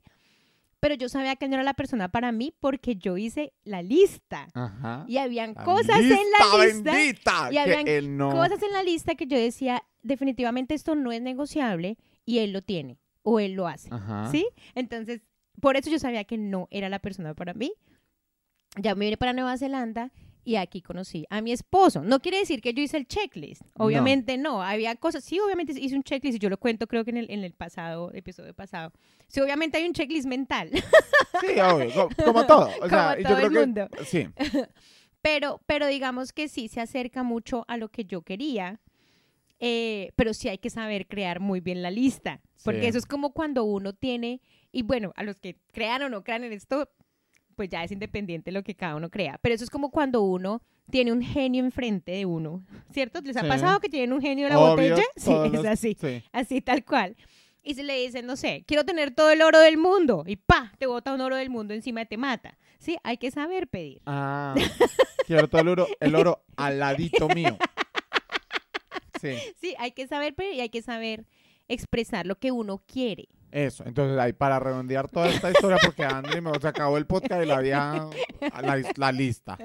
[0.83, 4.49] Pero yo sabía que no era la persona para mí porque yo hice la lista.
[4.53, 5.05] Ajá.
[5.07, 6.91] Y habían La cosas en la lista.
[6.91, 7.47] bendita!
[7.51, 8.31] y que habían él no...
[8.31, 12.61] Cosas en la lista que yo decía, definitivamente esto no es negociable y él lo
[12.63, 13.87] tiene o él lo hace.
[13.93, 14.29] Ajá.
[14.29, 14.45] ¿Sí?
[14.75, 15.21] Entonces,
[15.61, 17.71] por eso yo sabía que no era la persona para mí.
[18.75, 20.11] Ya me vine para Nueva Zelanda
[20.45, 22.01] y aquí conocí a mi esposo.
[22.01, 23.61] No quiere decir que yo hice el checklist.
[23.75, 24.61] Obviamente no.
[24.61, 25.23] Había cosas.
[25.23, 27.53] Sí, obviamente hice un checklist y yo lo cuento creo que en el, en el
[27.53, 28.91] pasado, episodio pasado.
[29.27, 30.69] Sí, obviamente hay un checklist mental.
[31.41, 32.67] Sí, obvio, co- como todo.
[32.67, 33.87] O Como sea, y yo todo creo el que mundo.
[34.05, 34.27] sí.
[35.21, 38.81] Pero, pero digamos que sí se acerca mucho a lo que yo quería.
[39.65, 42.41] eh, pero sí hay que saber crear muy bien la lista.
[42.65, 42.87] Porque Sí.
[42.87, 44.41] eso es como cuando uno tiene,
[44.73, 46.89] y bueno, a los que crean o no crean en esto,
[47.53, 49.39] pues ya es independiente lo que cada uno crea.
[49.41, 53.21] Pero eso es como cuando uno tiene un genio enfrente de uno, ¿cierto?
[53.21, 53.47] ¿Les ha Sí.
[53.47, 55.03] pasado que tienen un genio en la Obvio, botella?
[55.15, 56.23] Sí, es los- así, Sí.
[56.31, 57.15] así tal cual.
[57.63, 60.23] Y se le dicen, no sé, quiero tener todo el oro del mundo.
[60.27, 62.57] Y pa, te bota un oro del mundo encima y te mata.
[62.79, 64.01] Sí, hay que saber pedir.
[64.05, 64.53] Ah,
[65.25, 67.57] quiero todo el oro, el oro al ladito mío.
[69.21, 69.29] Sí,
[69.61, 71.25] Sí, hay que saber pedir y hay que saber
[71.67, 73.27] expresar lo que uno quiere.
[73.51, 73.83] eso.
[73.85, 77.45] Entonces, ahí para redondear toda esta historia, porque André me se acabó el podcast y
[77.47, 78.07] la había
[78.61, 79.57] la, la lista.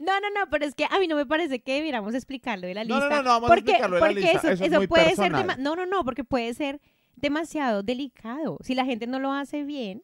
[0.00, 2.74] No, no, no, pero es que a mí no me parece que debiéramos explicarlo de
[2.74, 2.98] la lista.
[2.98, 4.30] no, no, no, vamos porque, a explicarlo de la lista.
[4.30, 5.46] eso, Eso, es eso muy puede personal.
[5.46, 6.80] ser no, no, no, porque puede ser
[7.14, 8.58] demasiado delicado.
[8.62, 10.02] Si la gente no lo hace bien,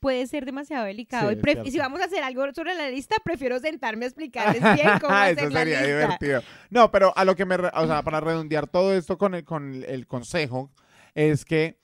[0.00, 1.30] puede ser demasiado delicado.
[1.32, 4.62] Sí, y, y si vamos a hacer algo sobre la lista, prefiero sentarme a explicarles
[4.74, 5.86] bien cómo hacer Eso la sería lista.
[5.96, 6.42] divertido.
[6.70, 9.82] No, pero a lo que me, o sea, para redondear todo esto con el, con
[9.84, 10.70] el consejo,
[11.14, 11.78] es que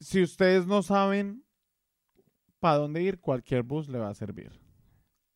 [0.00, 1.44] si ustedes no saben
[2.58, 4.58] para dónde ir, cualquier bus le va a servir.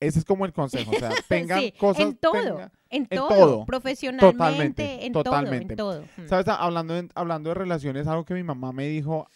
[0.01, 2.03] Ese es como el consejo, o sea, tengan Sí, cosas.
[2.03, 3.67] en todo, tengan- en en todo, todo.
[3.67, 5.77] profesionalmente, Totalmente, en totalmente.
[5.77, 6.25] todo, en todo.
[6.25, 6.29] Mm.
[6.29, 6.49] ¿Sabes?
[6.49, 9.27] Hablando hablando de relaciones, algo que mi mamá me dijo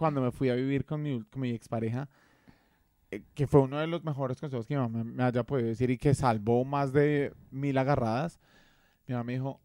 [0.00, 2.08] cuando me fui a vivir con mi, con mi expareja,
[3.10, 5.90] eh, que fue uno de los mejores consejos que mi mamá me haya podido decir
[5.90, 8.40] y que salvó más de mil agarradas.
[9.06, 9.60] Mi mamá me dijo,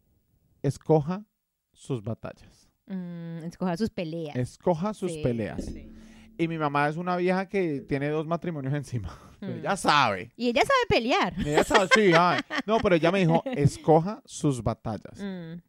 [0.62, 1.24] escoja
[1.72, 4.36] sus batallas, Mm, escoja sus peleas.
[4.36, 5.64] escoja sus Sí, peleas.
[5.66, 5.92] sí.
[6.38, 9.18] Y mi mamá es una vieja que tiene dos matrimonios encima.
[9.42, 9.46] Mm.
[9.60, 10.34] Ella sabe.
[10.36, 11.34] Y ella sabe pelear.
[11.40, 12.42] Ella sabe, sí, ay.
[12.68, 15.18] No, pero ella me dijo, escoja sus batallas.
[15.20, 15.62] Mm.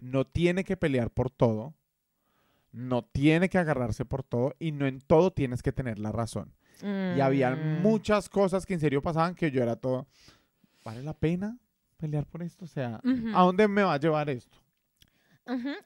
[0.00, 1.74] no tiene que pelear por todo,
[2.72, 6.54] no tiene que agarrarse por todo y no en todo tienes que tener la razón.
[6.82, 7.82] Y había Mm.
[7.82, 10.06] muchas cosas que en serio pasaban que yo era todo,
[10.84, 11.58] ¿vale la pena
[11.98, 12.64] pelear por esto?
[12.64, 13.00] O sea.
[13.34, 14.58] ¿a dónde me va a llevar esto?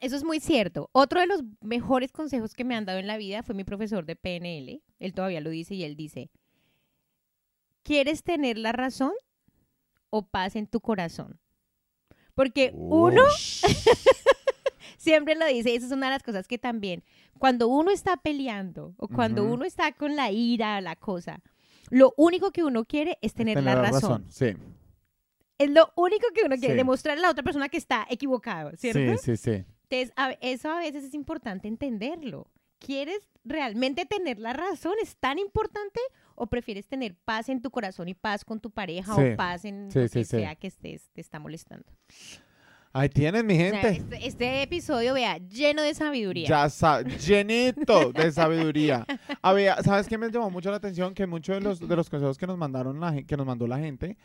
[0.00, 0.90] Eso es muy cierto.
[0.92, 4.04] Otro de los mejores consejos que me han dado en la vida fue mi profesor
[4.04, 4.82] de PNL.
[4.98, 6.28] Él todavía lo dice y él dice,
[7.82, 9.12] ¿quieres tener la razón
[10.10, 11.40] o paz en tu corazón.
[12.36, 13.22] Porque uno
[15.04, 17.04] siempre lo dice, esa es una de las cosas que también,
[17.38, 21.40] cuando uno está peleando o cuando uno está con la ira, la cosa,
[21.90, 24.24] lo único que uno quiere es tener, la razón.
[24.30, 24.54] Sí,
[25.56, 26.78] Es lo único que uno quiere, Sí.
[26.78, 29.22] demostrarle a la otra persona que está equivocado, ¿cierto?
[29.22, 29.64] sí, sí, sí.
[29.88, 32.50] Entonces, a- eso a veces es importante entenderlo.
[32.80, 34.94] ¿Quieres realmente tener la razón?
[35.00, 36.00] ¿Es tan importante?
[36.34, 39.22] ¿O prefieres tener paz en tu corazón y paz con tu pareja Sí.
[39.22, 41.86] o paz en Sí, lo que sea que estés, te está molestando?
[42.96, 43.88] Ahí tienen, mi O sea, gente.
[44.16, 46.46] este, este episodio, vea, lleno de sabiduría.
[46.48, 49.04] Ya sa- llenito de sabiduría.
[49.42, 51.12] A ver, ¿sabes qué me llamó mucho la atención?
[51.12, 53.78] Que muchos de los, de los consejos que nos mandaron la que nos mandó la
[53.78, 54.16] gente,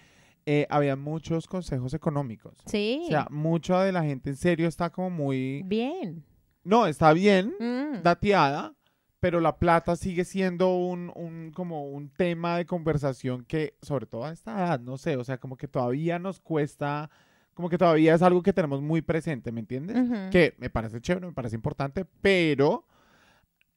[0.45, 2.59] eh, había muchos consejos económicos.
[2.67, 3.01] Sí.
[3.05, 5.63] O sea, mucha de la gente en serio está como muy...
[5.65, 6.23] Bien.
[6.63, 8.03] No, está bien, Mm.
[8.03, 8.75] dateada,
[9.19, 14.25] pero la plata sigue siendo un, un, como un tema de conversación que, sobre todo
[14.25, 17.09] a esta edad, no sé, o sea, como que todavía nos cuesta,
[17.59, 19.97] como que todavía es algo que tenemos muy presente, ¿me entiendes?
[20.31, 22.85] Que me parece chévere, me parece importante, pero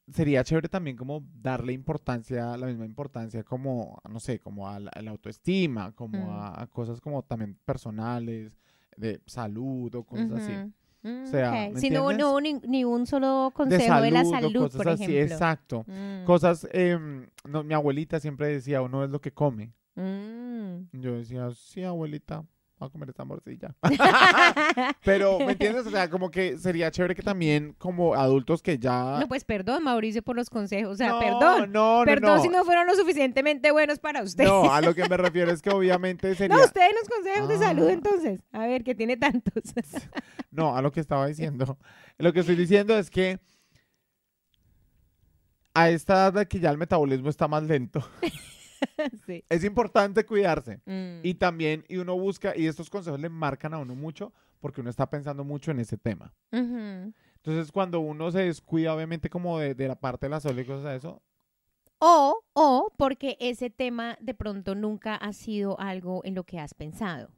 [0.09, 4.89] sería chévere también como darle importancia, la misma importancia como, no sé, como a la,
[4.91, 6.29] a la autoestima, como Mm.
[6.29, 8.53] a, a cosas como también personales,
[8.95, 10.53] de salud o cosas así.
[10.53, 10.71] Ujú.
[11.03, 11.73] Mm, O sea, ok.
[11.73, 14.77] ¿me Si no, no hubo ni, ni un solo consejo de, la o salud, cosas
[14.77, 15.23] por así, ejemplo.
[15.35, 15.83] exacto.
[15.87, 16.23] Mm.
[16.23, 19.73] Cosas, em, no, mi abuelita siempre decía, uno es lo que come.
[19.95, 20.85] Mm.
[20.93, 22.45] Yo decía, sí, abuelita,
[22.83, 23.75] voy a comer esta morcilla.
[25.03, 25.85] Pero, ¿me entiendes?
[25.87, 29.17] O sea, como que sería chévere que también como adultos que ya...
[29.19, 30.93] No, pues perdón, Mauricio, por los consejos.
[30.93, 31.71] O sea, No, perdón.
[31.71, 32.41] No, no, perdón no.
[32.43, 34.45] si no fueron lo suficientemente buenos para usted.
[34.45, 36.55] No, a lo que me refiero es que obviamente sería...
[36.55, 37.91] No, usted los consejos de salud Ah.
[37.93, 38.39] entonces.
[38.51, 39.63] A ver, que tiene tantos.
[40.51, 41.79] No, a lo que estaba diciendo.
[42.19, 43.39] Lo que estoy diciendo es que
[45.73, 48.07] a esta edad de que ya el metabolismo está más lento,
[49.27, 49.43] sí.
[49.49, 50.81] es importante cuidarse.
[50.85, 51.19] Mm.
[51.23, 54.89] Y también, y uno busca, y estos consejos le marcan a uno mucho porque uno
[54.89, 56.33] está pensando mucho en ese tema.
[56.51, 60.65] Entonces, cuando uno se descuida, obviamente, como de, de la parte de la salud y
[60.65, 61.21] cosas de eso,
[61.99, 66.73] O, o porque ese tema de pronto nunca ha sido algo en lo que has
[66.73, 67.29] pensado.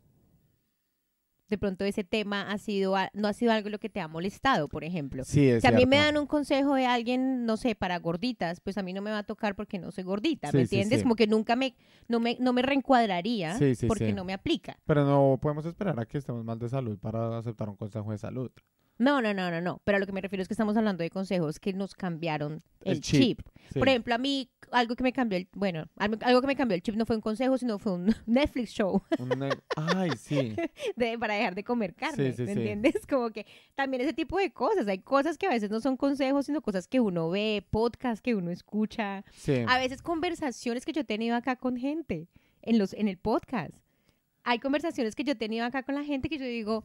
[1.50, 4.68] De pronto ese tema ha sido, no ha sido algo lo que te ha molestado,
[4.68, 5.24] por ejemplo.
[5.24, 8.60] sí, es Si a mí me dan un consejo de alguien, no sé, para gorditas,
[8.62, 11.00] pues a mí no me va a tocar porque no soy gordita, Sí, ¿me entiendes?
[11.00, 11.04] sí.
[11.04, 11.76] Como que nunca me,
[12.08, 14.78] no me, no me reencuadraría porque no me aplica.
[14.86, 18.18] Pero no podemos esperar a que estemos mal de salud para aceptar un consejo de
[18.18, 18.52] salud.
[18.98, 19.82] No, no, no, no, no.
[19.84, 22.64] Pero a lo que me refiero es que estamos hablando de consejos que nos cambiaron
[22.82, 23.22] el, El chip.
[23.22, 23.42] chip.
[23.74, 23.80] Sí.
[23.80, 26.82] Por ejemplo, a mí, algo que me cambió el, bueno, algo, que me cambió el
[26.82, 29.02] chip no fue un consejo, sino fue un Netflix show
[29.76, 30.56] Ay, sí.
[30.96, 32.60] de, para dejar de comer carne, sí, ¿me sí.
[32.60, 33.06] entiendes?
[33.10, 34.88] Como que también ese tipo de cosas.
[34.88, 38.36] Hay cosas que a veces no son consejos, sino cosas que uno ve, podcasts que
[38.36, 39.26] uno escucha.
[39.34, 39.64] Sí.
[39.68, 42.30] A veces conversaciones que yo he tenido acá con gente
[42.62, 43.74] en, los, en el podcast.
[44.44, 46.84] Hay conversaciones que yo he tenido acá con la gente que yo digo,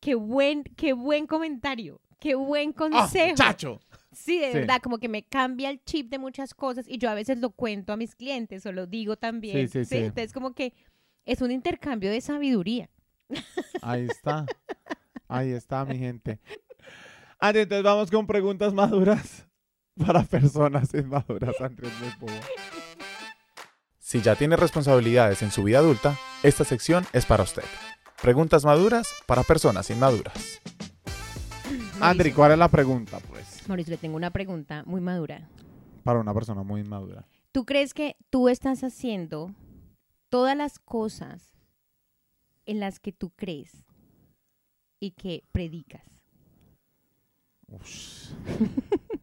[0.00, 3.28] qué buen, qué buen comentario, qué buen ¡Ah, consejo.
[3.30, 3.80] muchacho!
[4.12, 4.58] Sí, de Sí.
[4.58, 7.50] verdad, como que me cambia el chip de muchas cosas y yo a veces lo
[7.50, 9.68] cuento a mis clientes o lo digo también.
[9.68, 9.96] Sí, sí, sí.
[9.98, 10.72] Entonces como que
[11.24, 12.88] es un intercambio de sabiduría.
[13.82, 14.46] Ahí está.
[15.28, 16.40] Ahí está, mi gente.
[17.38, 19.46] Andrés, entonces vamos con preguntas maduras
[20.06, 21.60] para personas inmaduras.
[21.60, 21.92] Andrés.
[23.98, 27.62] Si ya tiene responsabilidades en su vida adulta, esta sección es para usted.
[28.22, 30.60] Preguntas maduras para personas inmaduras.
[32.00, 33.68] Andri, ¿cuál es la pregunta, pues?
[33.68, 35.48] Mauricio, le tengo una pregunta muy madura.
[36.02, 37.24] Para una persona muy inmadura.
[37.52, 39.52] ¿Tú crees que tú estás haciendo
[40.28, 41.54] todas las cosas
[42.66, 43.84] en las que tú crees
[45.00, 46.02] y que predicas?
[47.68, 48.30] Ush.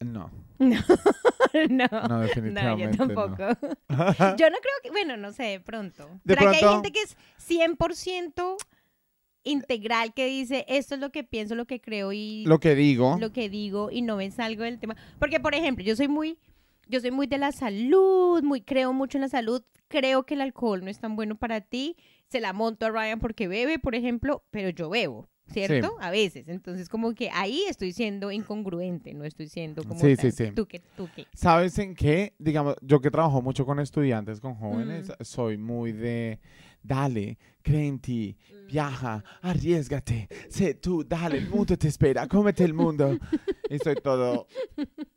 [0.00, 0.78] No, No,
[1.70, 3.14] no, no, definitivamente yo no.
[3.14, 3.44] tampoco.
[4.36, 6.08] Yo no creo que, bueno, no sé, de pronto.
[6.24, 7.16] De ¿Será que hay gente que es
[7.48, 8.56] 100%
[9.44, 13.16] integral que dice esto es lo que pienso, lo que creo y Lo que digo,
[13.18, 14.96] lo que digo y no me salgo del tema?
[15.18, 16.38] Porque, por ejemplo, yo soy muy,
[16.86, 20.40] yo soy muy de la salud, muy creo mucho en la salud, creo que el
[20.40, 21.96] alcohol no es tan bueno para ti,
[22.28, 25.28] se la monto a Ryan porque bebe, por ejemplo, pero yo bebo.
[25.52, 25.94] ¿Cierto?
[26.00, 26.48] A veces.
[26.48, 29.98] Entonces, como que ahí estoy siendo incongruente, no estoy siendo como.
[30.00, 30.52] Sí, tan- sí, sí.
[30.52, 30.80] ¿Tú qué?
[31.34, 32.34] ¿sabes en qué?
[32.38, 35.24] Digamos, yo que trabajo mucho con estudiantes, con jóvenes, Mm.
[35.24, 36.38] soy muy de,
[36.88, 38.36] dale, cree en ti,
[38.66, 43.16] viaja, arriesgate, sé tú, dale, el mundo te espera, cómete el mundo.
[43.70, 44.46] Y soy todo,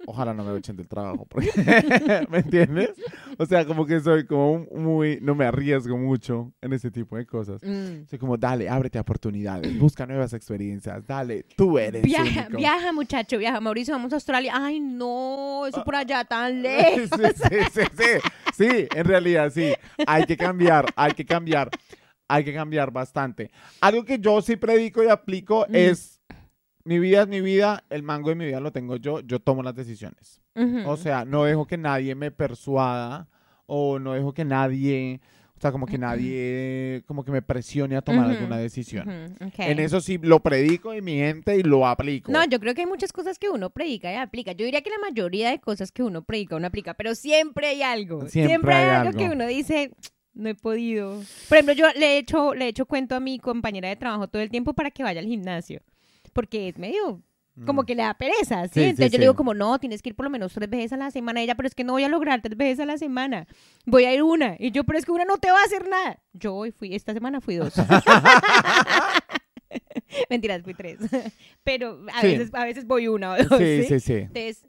[0.05, 1.49] ojalá no me echen del trabajo, porque,
[2.30, 2.89] ¿me entiendes?
[3.38, 7.26] O sea, como que soy como muy, no me arriesgo mucho en ese tipo de
[7.26, 7.61] cosas.
[7.63, 8.05] Mm.
[8.09, 12.57] Soy como, dale, ábrete a oportunidades, busca nuevas experiencias, dale, tú eres Viaja, único.
[12.57, 13.61] viaja, muchacho, viaja.
[13.61, 14.51] Mauricio, vamos a Australia.
[14.55, 17.09] Ay, no, eso por allá tan Sí, lejos.
[17.17, 18.30] sí, sí, sí.
[18.53, 19.72] Sí, en realidad sí.
[20.05, 21.61] Hay que cambiar, hay que cambiar.
[22.28, 23.51] Hay que cambiar bastante.
[23.82, 25.76] Algo que yo sí predico y aplico Mm.
[25.76, 26.22] es,
[26.86, 29.62] mi vida es mi vida, el mango de mi vida lo tengo yo, yo tomo
[29.64, 30.41] las decisiones.
[30.86, 33.28] O sea, no dejo que nadie me persuada
[33.66, 35.22] o no dejo que nadie,
[35.55, 39.38] o sea, como que nadie, como que me presione a tomar Ujú, alguna decisión.
[39.57, 42.32] En eso sí lo predico en mi gente y lo aplico.
[42.32, 44.51] No, yo creo que hay muchas cosas que uno predica y aplica.
[44.53, 47.82] Yo diría que la mayoría de cosas que uno predica, uno aplica, pero siempre hay
[47.84, 48.28] algo.
[48.28, 49.20] Siempre hay, hay algo, algo.
[49.20, 49.91] que uno dice,
[50.34, 51.21] no he podido.
[51.49, 54.27] Por ejemplo, yo le he hecho, le he hecho cuento a mi compañera de trabajo
[54.27, 55.82] todo el tiempo para que vaya al gimnasio,
[56.34, 57.21] porque es medio
[57.65, 57.86] como Mm.
[57.86, 58.69] que le da pereza, ¿sí?
[58.73, 59.17] Sí, sí, Entonces yo sí.
[59.17, 61.41] le digo como, no, tienes que ir por lo menos tres veces a la semana.
[61.41, 63.45] Ella, pero es que no voy a lograr tres veces a la semana.
[63.86, 64.55] Voy a ir una.
[64.57, 66.21] Y yo, pero es que una no te va a hacer nada.
[66.32, 67.73] Yo hoy fui, esta semana fui dos.
[70.29, 70.97] Mentiras, fui tres.
[71.63, 73.57] Pero a, veces, a veces voy una o dos.
[73.57, 73.88] Sí, ¿sí?
[73.88, 74.13] sí, sí.
[74.13, 74.65] Entonces,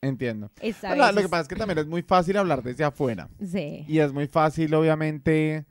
[0.00, 0.50] Entiendo.
[0.60, 3.28] es a Bueno, Lo que pasa es que también es muy fácil hablar desde afuera.
[3.44, 3.84] Sí.
[3.88, 5.64] Y es muy fácil, obviamente,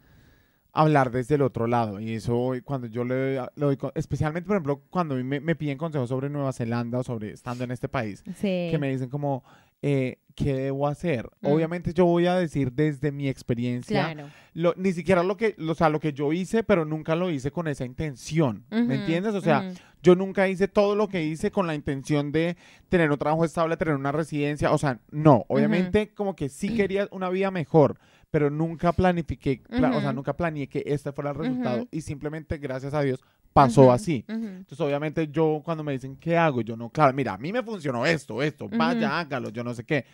[0.73, 1.99] hablar desde el otro lado.
[1.99, 5.55] Y eso, cuando yo le, le doy, especialmente, por ejemplo, cuando a mí me, me
[5.55, 8.67] piden consejos sobre Nueva Zelanda o sobre estando en este país, Sí.
[8.69, 9.43] que me dicen como,
[9.81, 11.29] eh, ¿qué debo hacer?
[11.41, 11.47] Mm.
[11.47, 14.29] Obviamente yo voy a decir desde mi experiencia, Claro.
[14.53, 17.29] lo- ni siquiera lo que, lo, o sea, lo que yo hice, pero nunca lo
[17.31, 18.65] hice con esa intención.
[18.69, 19.33] ¿Me entiendes?
[19.33, 19.71] O sea,
[20.03, 22.55] yo nunca hice todo lo que hice con la intención de
[22.89, 24.71] tener un trabajo estable, tener una residencia.
[24.71, 25.45] O sea, no.
[25.47, 27.97] Obviamente, como que sí quería una vida mejor,
[28.29, 31.87] pero nunca planifiqué, pla- o sea, nunca planeé que este fuera el resultado.
[31.91, 33.23] Y simplemente, gracias a Dios,
[33.61, 34.23] pasó así.
[34.27, 36.61] Entonces, obviamente, yo cuando me dicen, ¿qué hago?
[36.61, 39.83] Yo no, claro, mira, a mí me funcionó esto, esto, vaya, hágalo, yo no sé
[39.83, 40.05] qué.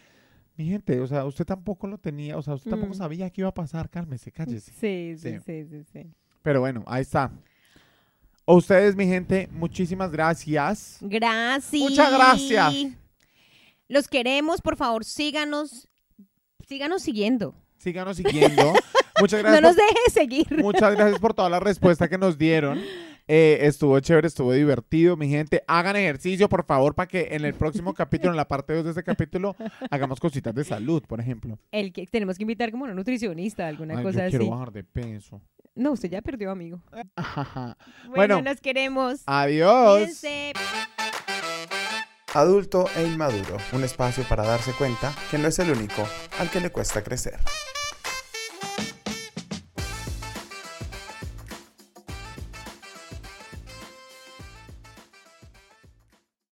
[0.55, 2.97] Mi gente, o sea, usted tampoco lo tenía, o sea, usted tampoco Mm.
[2.97, 4.71] sabía que iba a pasar, cálmese, cállese.
[4.71, 5.39] Sí, sí, Sí.
[5.45, 6.11] sí, sí, sí.
[6.43, 7.31] Pero bueno, ahí está.
[8.45, 10.97] A ustedes, mi gente, muchísimas gracias.
[11.01, 11.81] Gracias.
[11.81, 12.73] Muchas gracias.
[13.87, 15.87] Los queremos, por favor, síganos,
[16.67, 17.55] síganos siguiendo.
[17.77, 18.73] Síganos siguiendo.
[19.19, 20.63] Muchas No gracias, nos por, deje de seguir.
[20.63, 22.79] muchas gracias por toda la respuesta que nos dieron.
[23.27, 25.63] Eh, estuvo chévere, estuvo divertido, mi gente.
[25.67, 28.89] Hagan ejercicio, por favor, para que en el próximo capítulo, en la parte 2 de
[28.91, 29.55] este capítulo,
[29.89, 31.57] hagamos cositas de salud, por ejemplo.
[31.71, 34.37] El que tenemos que invitar como una nutricionista, alguna Ay, cosa yo así.
[34.37, 35.41] quiero bajar de peso.
[35.75, 36.81] No, usted ya perdió, amigo.
[37.15, 37.77] Ajá.
[38.09, 38.41] Bueno, Bueno.
[38.41, 39.21] los queremos.
[39.25, 40.21] Adiós.
[42.35, 46.03] Adulto e inmaduro, un espacio para darse cuenta que no es el único
[46.39, 47.37] al que le cuesta crecer.